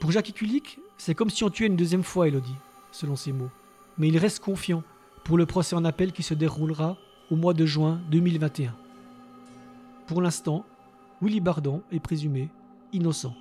[0.00, 2.56] Pour Jacques Kulik, c'est comme si on tuait une deuxième fois Elodie,
[2.90, 3.50] selon ses mots.
[3.98, 4.82] Mais il reste confiant
[5.22, 6.96] pour le procès en appel qui se déroulera
[7.30, 8.74] au mois de juin 2021.
[10.06, 10.64] Pour l'instant,
[11.20, 12.48] Willy Bardon est présumé
[12.94, 13.34] innocent.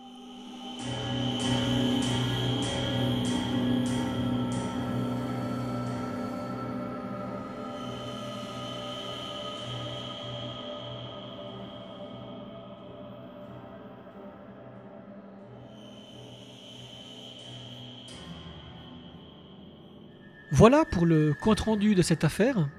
[20.51, 22.69] Voilà pour le compte-rendu de cette affaire.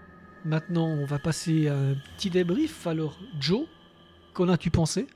[0.45, 2.87] Maintenant, on va passer à un petit débrief.
[2.87, 3.67] Alors, Joe,
[4.33, 5.07] qu'en as-tu pensé?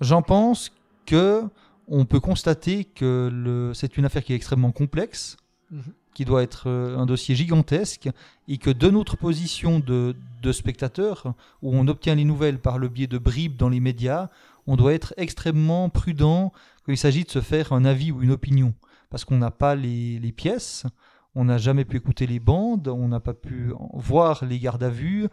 [0.00, 0.72] J'en pense
[1.06, 1.42] que
[1.86, 5.36] on peut constater que le- c'est une affaire qui est extrêmement complexe,
[5.70, 5.82] Mhm.
[6.14, 8.08] qui doit être euh, un dossier gigantesque,
[8.48, 12.88] et que de notre position de, de spectateur, où on obtient les nouvelles par le
[12.88, 14.28] biais de bribes dans les médias,
[14.66, 16.52] on doit être extrêmement prudent
[16.86, 18.72] quand il s'agit de se faire un avis ou une opinion,
[19.10, 20.86] parce qu'on n'a pas les, les pièces,
[21.34, 24.88] on n'a jamais pu écouter les bandes, on n'a pas pu voir les gardes à
[24.90, 25.28] vue.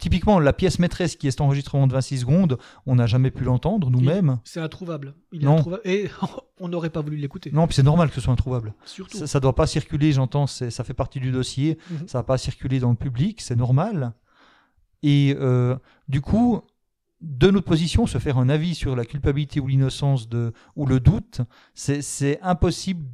[0.00, 3.44] Typiquement, la pièce maîtresse qui est cet enregistrement de 26 secondes, on n'a jamais pu
[3.44, 4.40] l'entendre nous-mêmes.
[4.42, 5.14] C'est introuvable.
[5.30, 5.58] Il est Non.
[5.58, 5.82] introuvable.
[5.84, 6.10] Et
[6.60, 7.50] on n'aurait pas voulu l'écouter.
[7.52, 8.74] Non, puis c'est normal que ce soit introuvable.
[8.84, 9.16] Surtout.
[9.18, 12.08] Ça, ça doit pas circuler, j'entends, ça fait partie du dossier, Mhm.
[12.08, 14.14] ça va pas circuler dans le public, c'est normal.
[15.04, 15.76] Et euh,
[16.08, 16.60] du coup,
[17.20, 20.28] de notre position, se faire un avis sur la culpabilité ou l'innocence
[20.74, 21.42] ou le doute,
[21.74, 23.06] c'est impossible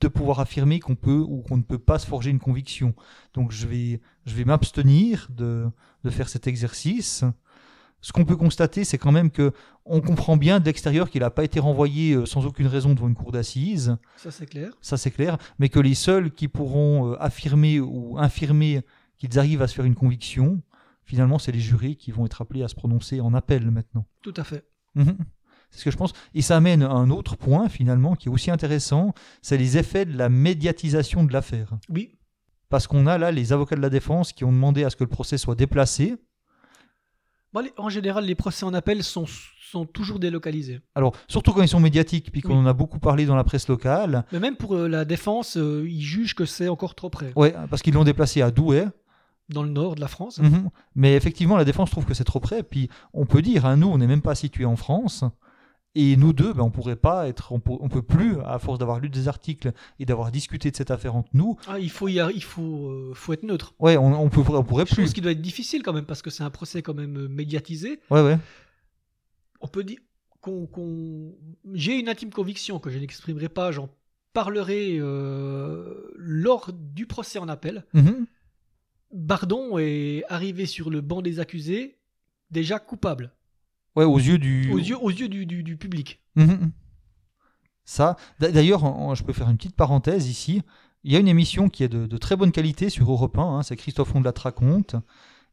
[0.00, 2.94] de pouvoir affirmer qu'on peut ou qu'on ne peut pas se forger une conviction.
[3.34, 5.66] Donc je vais, je vais m'abstenir de,
[6.04, 7.24] de faire cet exercice.
[8.00, 9.52] Ce qu'on peut constater, c'est quand même que
[9.84, 13.08] on comprend bien de l'extérieur qu'il n'a pas été renvoyé euh, sans aucune raison devant
[13.08, 14.70] une cour d'assises Ça, c'est clair.
[14.80, 18.82] ça c'est clair, mais que les seuls qui pourront euh, affirmer ou infirmer
[19.16, 20.62] qu'ils arrivent à se faire une conviction,
[21.02, 24.06] finalement, c'est les jurés qui vont être appelés à se prononcer en appel maintenant.
[24.22, 24.64] Tout à fait.
[24.94, 25.16] Mhm.
[25.70, 26.12] C'est ce que je pense.
[26.34, 30.04] Et ça amène à un autre point, finalement, qui est aussi intéressant, c'est les effets
[30.06, 31.74] de la médiatisation de l'affaire.
[31.90, 32.14] Oui.
[32.68, 35.04] Parce qu'on a là les avocats de la défense qui ont demandé à ce que
[35.04, 36.16] le procès soit déplacé.
[37.52, 39.24] Bon, en général, les procès en appel sont,
[39.70, 40.80] sont toujours délocalisés.
[40.94, 42.58] Alors, surtout quand ils sont médiatiques, puis qu'on Oui.
[42.58, 44.24] en a beaucoup parlé dans la presse locale.
[44.32, 47.32] Mais même pour euh, la défense, euh, ils jugent que c'est encore trop près.
[47.36, 48.86] Ouais, parce qu'ils l'ont déplacé à Douai.
[49.48, 50.40] Dans le nord de la France.
[50.40, 50.68] Mhm.
[50.94, 52.62] Mais effectivement, la défense trouve que c'est trop près.
[52.62, 55.24] Puis on peut dire, hein, nous, on n'est même pas situés en France.
[56.00, 58.78] Et nous deux, ben, on pourrait pas être, on peut, on peut plus, à force
[58.78, 62.06] d'avoir lu des articles et d'avoir discuté de cette affaire entre nous, Ah, il faut,
[62.06, 63.74] y a- il faut, euh, faut être neutre.
[63.80, 65.12] ouais, on, on, peut, on pourrait Je pense plus.
[65.12, 67.98] qu'il doit être difficile quand même parce que c'est un procès quand même euh, médiatisé.
[68.10, 68.38] Ouais, ouais.
[69.60, 69.98] On peut dire
[70.40, 71.34] qu'on, qu'on-
[71.74, 73.72] j'ai une intime conviction que je n'exprimerai pas.
[73.72, 73.88] J'en
[74.34, 77.84] parlerai euh, lors du procès en appel.
[77.94, 78.26] Mhm.
[79.12, 81.98] Bardon est arrivé sur le banc des accusés
[82.50, 83.32] déjà coupable
[83.98, 84.70] Ouais, aux yeux du.
[84.72, 86.20] aux yeux, aux yeux du, du- du public.
[87.84, 90.62] Ça, d'a- d'ailleurs, je peux faire une petite parenthèse ici.
[91.04, 93.42] Il y a une émission qui est de, de très bonne qualité sur Europe 1,
[93.42, 94.96] hein, c'est Christophe Ondelat raconte.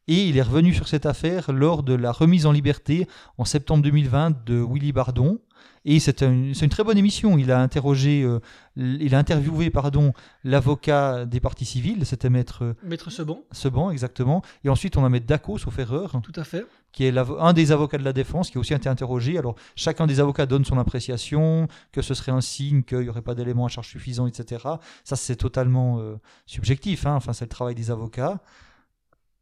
[0.07, 3.07] Et il est revenu sur cette affaire lors de la remise en liberté
[3.39, 5.39] en septembre 2020 de Willy Bardon.
[5.83, 7.37] Et c'est une, très bonne émission.
[7.37, 8.39] Il a interrogé, euh,
[8.75, 10.13] il a interviewé, pardon,
[10.43, 14.43] l'avocat des parties civiles, c'était maître euh, Maître Seban, Seban, exactement.
[14.63, 16.65] Et ensuite, on a maître Daco, sauf erreur tout à fait.
[16.95, 19.37] Qui est un des avocats de la défense, qui a aussi été interrogé.
[19.37, 23.21] Alors, chacun des avocats donne son appréciation, que ce serait un signe qu'il n'y aurait
[23.21, 24.63] pas d'éléments à charge suffisants, etc.
[25.03, 26.15] Ça, c'est totalement euh,
[26.45, 27.05] subjectif.
[27.05, 27.15] hein.
[27.15, 28.39] Enfin, c'est le travail des avocats.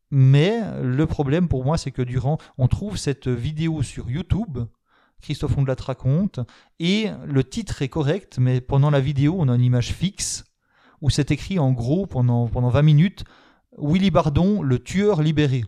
[0.09, 4.59] Mais le problème pour moi, c'est que durant, on trouve cette vidéo sur YouTube.
[5.21, 6.39] Christophe Ondelat raconte,
[6.79, 10.43] et le titre est correct, mais pendant la vidéo, on a une image fixe
[11.01, 13.23] où c'est écrit en gros pendant, pendant 20 minutes
[13.77, 15.63] Willy Bardon, le tueur libéré.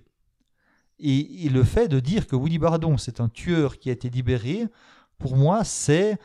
[1.00, 4.10] Et, et le fait de dire que Willy Bardon, c'est un tueur qui a été
[4.10, 4.68] libéré,
[5.18, 6.18] pour moi, c'est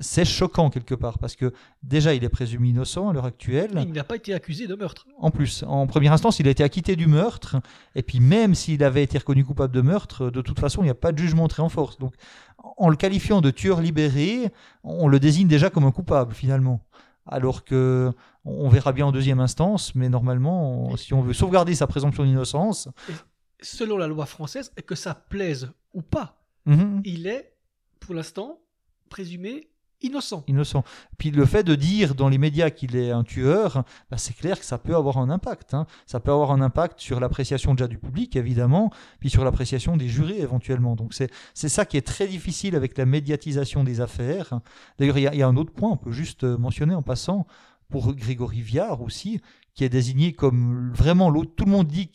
[0.00, 1.52] c'est choquant quelque part parce que
[1.82, 3.70] déjà il est présumé innocent à l'heure actuelle.
[3.86, 5.06] Il n'a pas été accusé de meurtre.
[5.18, 7.56] En plus, en première instance, il a été acquitté du meurtre
[7.94, 10.90] et puis même s'il avait été reconnu coupable de meurtre, de toute façon, il n'y
[10.90, 11.98] a pas de jugement entré en force.
[11.98, 12.14] Donc
[12.76, 14.50] en le qualifiant de tueur libéré,
[14.82, 16.80] on le désigne déjà comme un coupable finalement.
[17.26, 18.12] Alors que
[18.44, 22.88] on verra bien en deuxième instance, mais normalement, si on veut sauvegarder sa présomption d'innocence,
[23.62, 27.54] Selon la loi française, que ça plaise ou pas, mhm, il est,
[28.00, 28.60] pour l'instant,
[29.08, 29.68] présumé
[30.02, 30.44] innocent.
[30.46, 30.84] innocent.
[31.16, 34.58] Puis le fait de dire dans les médias qu'il est un tueur, bah, c'est clair
[34.58, 35.72] que ça peut avoir un impact.
[35.72, 35.86] hein.
[36.04, 38.90] Ça peut avoir un impact sur l'appréciation déjà du public, évidemment,
[39.20, 40.96] puis sur l'appréciation des jurés éventuellement.
[40.96, 41.30] Donc c'est
[41.68, 44.60] ça qui est très difficile avec la médiatisation des affaires.
[44.98, 46.94] D'ailleurs, il y, a- il y a un autre point, on peut juste euh, mentionner
[46.94, 47.46] en passant,
[47.88, 49.40] pour Grégory Viard aussi,
[49.72, 51.52] qui est désigné comme vraiment l'autre.
[51.56, 52.08] Tout le monde dit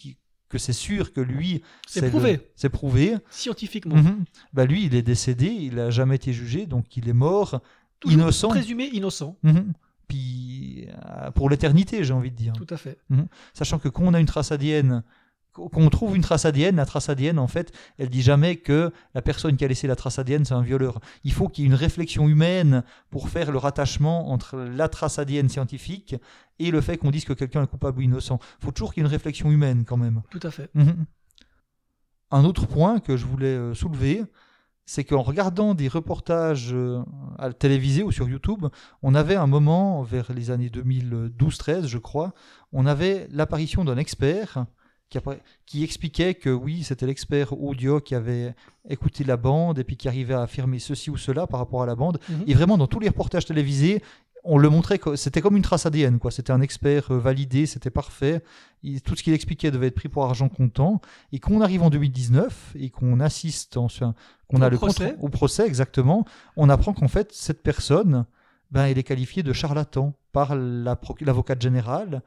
[0.51, 1.63] que c'est sûr que lui...
[1.87, 2.51] C'est prouvé.
[2.55, 3.15] C'est prouvé.
[3.31, 3.95] Scientifiquement.
[3.95, 4.25] Mhm.
[4.53, 7.61] Bah lui, il est décédé, il n'a jamais été jugé, donc il est mort,
[7.99, 8.49] Toujours innocent.
[8.49, 9.37] Présumé innocent.
[9.43, 9.73] Mhm.
[10.07, 12.53] Puis euh, pour l'éternité, j'ai envie de dire.
[12.53, 12.97] Tout à fait.
[13.53, 15.03] Sachant que quand on a une trace ADN,
[15.53, 19.21] qu'on trouve une trace ADN, la trace ADN, en fait, elle dit jamais que la
[19.21, 20.99] personne qui a laissé la trace ADN, c'est un violeur.
[21.23, 25.19] Il faut qu'il y ait une réflexion humaine pour faire le rattachement entre la trace
[25.19, 26.15] ADN scientifique
[26.59, 28.39] et le fait qu'on dise que quelqu'un est coupable ou innocent.
[28.61, 30.21] Il faut toujours qu'il y ait une réflexion humaine quand même.
[30.29, 30.69] Tout à fait.
[30.73, 31.05] Mhm.
[32.31, 34.23] Un autre point que je voulais euh, soulever,
[34.85, 37.01] c'est qu'en regardant des reportages euh,
[37.37, 38.67] à la télévisée ou sur YouTube,
[39.01, 42.33] on avait un moment, vers les années 2012-13, je crois,
[42.71, 44.65] on avait l'apparition d'un expert
[45.65, 48.55] qui, expliquait que oui, c'était l'expert audio qui avait
[48.89, 51.85] écouté la bande et puis qui arrivait à affirmer ceci ou cela par rapport à
[51.85, 52.19] la bande.
[52.29, 52.43] Mhm.
[52.47, 54.01] Et vraiment, dans tous les reportages télévisés,
[54.43, 56.31] on le montrait, c'était comme une trace ADN, quoi.
[56.31, 58.41] C'était un expert euh, validé, c'était parfait.
[58.81, 60.99] Il- tout ce qu'il expliquait devait être pris pour argent comptant.
[61.31, 63.87] Et qu'on arrive en 2019 et qu'on assiste, en,
[64.47, 65.11] qu'on a le procès.
[65.11, 66.25] contre- au procès exactement,
[66.57, 68.25] on apprend qu'en fait cette personne,
[68.71, 72.21] ben, elle est qualifiée de charlatan par la l'avocate générale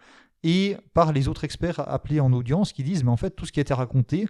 [0.45, 3.51] et par les autres experts appelés en audience qui disent mais en fait tout ce
[3.51, 4.29] qui a été raconté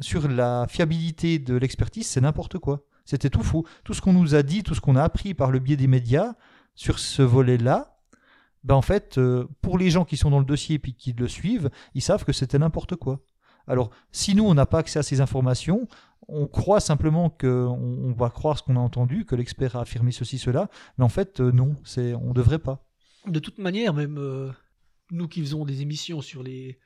[0.00, 2.86] sur la fiabilité de l'expertise c'est n'importe quoi.
[3.04, 3.66] C'était tout faux.
[3.84, 5.86] Tout ce qu'on nous a dit, tout ce qu'on a appris par le biais des
[5.86, 6.34] médias
[6.74, 7.98] sur ce volet-là,
[8.64, 11.28] ben en fait, euh, pour les gens qui sont dans le dossier et qui le
[11.28, 13.20] suivent, ils savent que c'était n'importe quoi.
[13.66, 15.88] Alors, si nous, on n'a pas accès à ces informations,
[16.28, 19.82] on croit simplement que on, on va croire ce qu'on a entendu, que l'expert a
[19.82, 22.84] affirmé ceci, cela, mais en fait, euh, non, c'est, on ne devrait pas.
[23.26, 24.50] De toute manière, même euh,
[25.12, 26.78] nous qui faisons des émissions sur les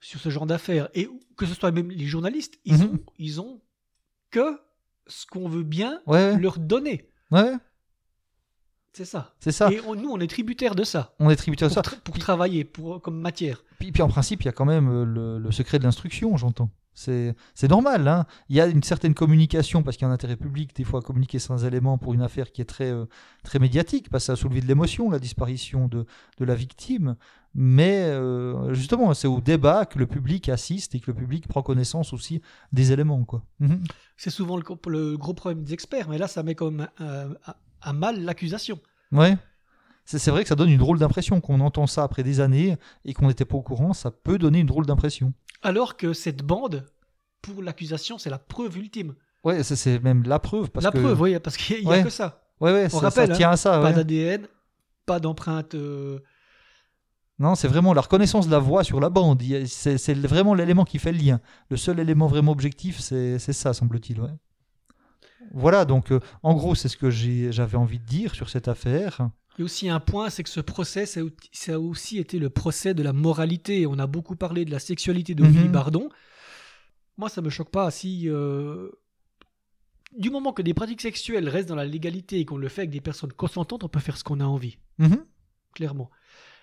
[0.00, 2.82] sur ce genre d'affaires, et que ce soit même les journalistes, ils, Mhm.
[2.84, 3.60] ont, ils ont
[4.30, 4.60] que
[5.08, 7.10] ce qu'on veut bien Ouais, leur donner.
[7.32, 7.52] ouais,
[8.92, 9.34] C'est ça.
[9.40, 9.70] c'est ça.
[9.72, 11.14] Et on- nous, on est tributaire de ça.
[11.18, 11.82] On est tributaire de ça.
[11.82, 13.62] tra- pour travailler, pour, comme matière.
[13.78, 16.36] Puis, puis en principe, il y a quand même euh, le, le secret de l'instruction,
[16.36, 16.70] j'entends.
[17.54, 18.08] C'est normal.
[18.08, 18.26] Hein.
[18.48, 21.00] Il y a une certaine communication, parce qu'il y a un intérêt public, des fois,
[21.00, 23.04] à communiquer certains éléments pour une affaire qui est très, euh,
[23.44, 26.06] très médiatique, parce que ça a soulevé de l'émotion, la disparition de,
[26.38, 27.14] de la victime.
[27.54, 31.62] Mais euh, justement, c'est au débat que le public assiste et que le public prend
[31.62, 32.42] connaissance aussi
[32.72, 33.24] des éléments.
[33.24, 33.42] Quoi.
[33.60, 33.82] Mhm.
[34.16, 37.92] C'est souvent le, gros problème des experts, mais là, ça met comme un- à, à
[37.92, 38.78] mal l'accusation.
[39.12, 39.36] Ouais.
[40.04, 41.40] C'est c'est vrai que ça donne une drôle d'impression.
[41.40, 44.60] Qu'on entend ça après des années et qu'on n'était pas au courant, ça peut donner
[44.60, 45.32] une drôle d'impression.
[45.62, 46.86] Alors que cette bande,
[47.42, 49.14] pour l'accusation, c'est la preuve ultime.
[49.44, 50.70] Ouais, c'est- même la preuve.
[50.70, 50.98] Parce la que...
[50.98, 52.02] preuve, oui, parce qu'il n'y a Ouais.
[52.04, 52.42] que ça.
[52.60, 53.80] Ouais, ouais, On ça, rappelle, ça hein, tient à ça.
[53.80, 54.46] Pas d'ADN,
[55.06, 55.74] pas d'empreinte.
[55.74, 56.18] euh,
[57.38, 59.42] Non, c'est vraiment la reconnaissance de la voix sur la bande.
[59.66, 61.40] C'est vraiment l'élément qui fait le lien.
[61.70, 64.20] Le seul élément vraiment objectif, c'est ça, semble-t-il.
[64.20, 64.30] ouais.
[65.54, 69.30] Voilà, donc euh, en gros, c'est ce que j'avais envie de dire sur cette affaire.
[69.58, 71.78] Il y a aussi un point, c'est que ce procès, ça a au- ça a
[71.78, 73.86] aussi été le procès de la moralité.
[73.88, 75.42] On a beaucoup parlé de la sexualité de.
[75.44, 76.08] Willy Bardon.
[77.16, 78.88] Moi, ça me choque pas si, euh,
[80.16, 82.90] du moment que des pratiques sexuelles restent dans la légalité et qu'on le fait avec
[82.90, 85.24] des personnes consentantes, on peut faire ce qu'on a envie, Mhm,
[85.74, 86.10] clairement.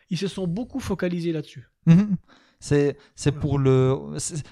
[0.10, 1.68] Ils se sont beaucoup focalisés là-dessus.
[1.88, 2.16] mhm.
[2.62, 2.98] C'est
[3.42, 3.96] pour le.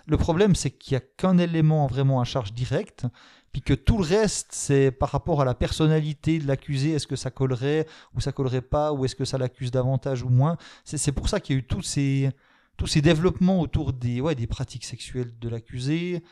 [0.06, 3.06] Le problème, c'est qu'il n'y a qu'un élément vraiment à charge directe,
[3.54, 6.92] puis que tout le reste, c'est par rapport à la personnalité de l'accusé.
[6.92, 10.30] Est-ce que ça collerait ou ça collerait pas, ou est-ce que ça l'accuse davantage ou
[10.30, 12.32] moins C'est c'est pour ça qu'il y a eu tous ces,
[12.78, 16.24] tous ces développements autour des, ouais, des pratiques sexuelles de l'accusé.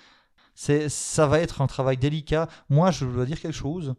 [0.55, 2.49] C'est, ça va être un travail délicat.
[2.69, 3.93] Moi, je dois dire quelque chose.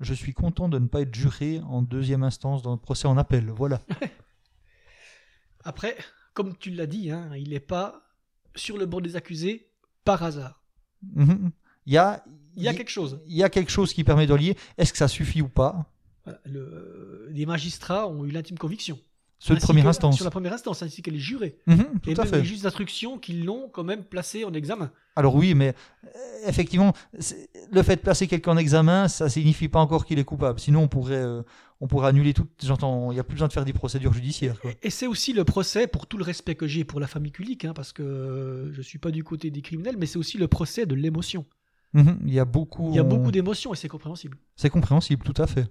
[0.00, 3.18] Je suis content de ne pas être juré en deuxième instance dans le procès en
[3.18, 3.50] appel.
[3.50, 3.80] Voilà.
[5.64, 5.96] Après,
[6.32, 8.02] comme tu l'as dit, hein, il n'est pas
[8.56, 9.70] sur le banc des accusés
[10.04, 10.62] par hasard.
[11.02, 11.52] Mhm.
[11.86, 12.24] Il y a,
[12.56, 13.20] Il y a quelque chose.
[13.26, 14.56] il y a quelque chose qui permet de lier.
[14.78, 15.86] Est-ce que ça suffit ou pas?
[16.24, 18.98] Voilà, le- les magistrats ont eu l'intime conviction.
[19.38, 20.14] Ceux de première que- instance.
[20.14, 21.58] Sur la première instance, ainsi que les jurés.
[21.66, 22.38] Mhm, et tout à même fait.
[22.38, 24.92] les juges d'instruction qui l'ont quand même placé en examen.
[25.16, 25.74] Alors oui, mais
[26.04, 26.08] euh,
[26.46, 26.92] effectivement,
[27.72, 30.60] le fait de placer quelqu'un en examen, ça signifie pas encore qu'il est coupable.
[30.60, 31.42] Sinon, on pourrait, euh,
[31.80, 32.46] on pourrait annuler tout.
[32.62, 34.60] J'entends, il n'y a plus besoin de faire des procédures judiciaires.
[34.60, 34.70] Quoi.
[34.80, 37.64] Et c'est aussi le procès, pour tout le respect que j'ai pour la famille Kulik,
[37.64, 40.46] hein, parce que euh, je suis pas du côté des criminels, mais c'est aussi le
[40.46, 41.46] procès de l'émotion.
[41.94, 42.88] Mhm, Il y a beaucoup.
[42.90, 44.38] Il y a on- beaucoup d'émotions et c'est compréhensible.
[44.56, 45.66] C'est compréhensible, tout à fait.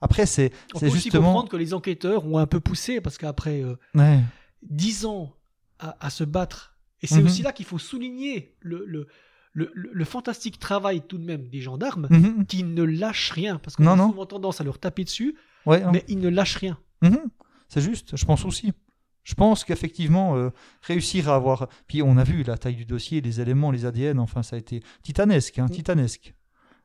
[0.00, 1.26] Après, c'est, On c'est peut aussi justement.
[1.28, 4.20] comprendre que les enquêteurs ont un peu poussé, parce qu'après euh, Ouais.
[4.68, 5.32] 10 ans
[5.78, 7.26] à, à se battre, et c'est Mhm.
[7.26, 9.06] aussi là qu'il faut souligner le, le,
[9.54, 12.46] le, le- le fantastique travail tout de même des gendarmes, Mhm.
[12.46, 14.10] qui ne lâchent rien, parce qu'on a non.
[14.10, 15.90] souvent tendance à leur taper dessus, Ouais, hein.
[15.92, 16.78] mais ils ne lâchent rien.
[17.02, 17.18] Mhm.
[17.68, 18.72] C'est juste, je pense aussi.
[19.24, 20.50] Je pense qu'effectivement, euh,
[20.82, 21.68] réussir à avoir.
[21.86, 24.58] Puis on a vu la taille du dossier, les éléments, les ADN, enfin, ça a
[24.58, 25.70] été titanesque, hein, Mm.
[25.70, 26.34] titanesque.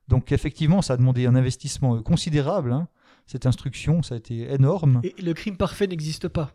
[0.08, 2.72] Donc effectivement, ça a demandé un investissement euh, considérable.
[2.72, 2.88] hein.
[3.26, 5.02] Cette instruction, ça a été énorme.
[5.04, 6.52] Et le crime parfait n'existe pas.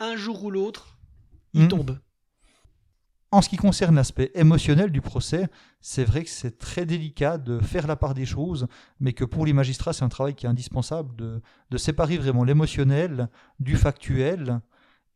[0.00, 0.98] Un jour ou l'autre,
[1.54, 1.68] il Mhm.
[1.68, 1.98] tombe.
[3.32, 5.48] En ce qui concerne l'aspect émotionnel du procès,
[5.80, 8.66] c'est vrai que c'est très délicat de faire la part des choses,
[9.00, 12.44] mais que pour les magistrats, c'est un travail qui est indispensable de, de séparer vraiment
[12.44, 13.28] l'émotionnel
[13.60, 14.60] du factuel.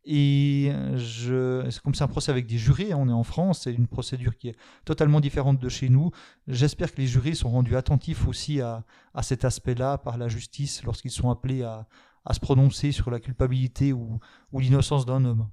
[0.05, 3.61] Et je, c'est comme c'est un procès avec des jurés, hein, on est en France,
[3.65, 6.11] c'est une procédure qui est totalement différente de chez nous.
[6.49, 10.83] J'espère que les jurés sont rendus attentifs aussi à, à cet aspect-là par la justice
[10.85, 11.87] lorsqu'ils sont appelés à,
[12.25, 14.19] à se prononcer sur la culpabilité ou,
[14.53, 15.51] ou l'innocence d'un homme.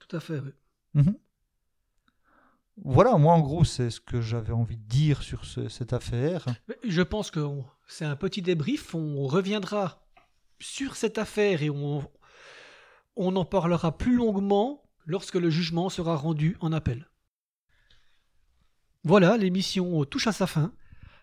[0.00, 0.40] Tout à fait.
[0.40, 0.50] oui.
[0.94, 1.14] Mhm.
[2.84, 6.44] Voilà, moi en gros, c'est ce que j'avais envie de dire sur ce- cette affaire.
[6.86, 8.94] Je pense que on- c'est un petit débrief.
[8.94, 10.04] On reviendra
[10.58, 12.06] sur cette affaire et on,
[13.16, 17.08] on en parlera plus longuement lorsque le jugement sera rendu en appel.
[19.04, 20.72] Voilà, l'émission touche à sa fin.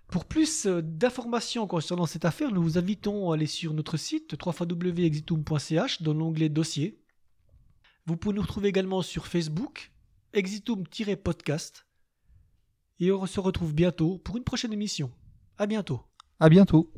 [0.08, 4.36] Pour plus euh, d'informations concernant cette affaire, nous vous invitons à aller sur notre site
[4.44, 7.02] www.exitum.ch dans l'onglet dossier.
[8.06, 9.92] Vous pouvez nous retrouver également sur Facebook,
[10.34, 11.86] exitum-podcast.
[13.00, 15.12] Et on se retrouve bientôt pour une prochaine émission.
[15.58, 16.02] À bientôt.
[16.40, 16.92] À bientôt.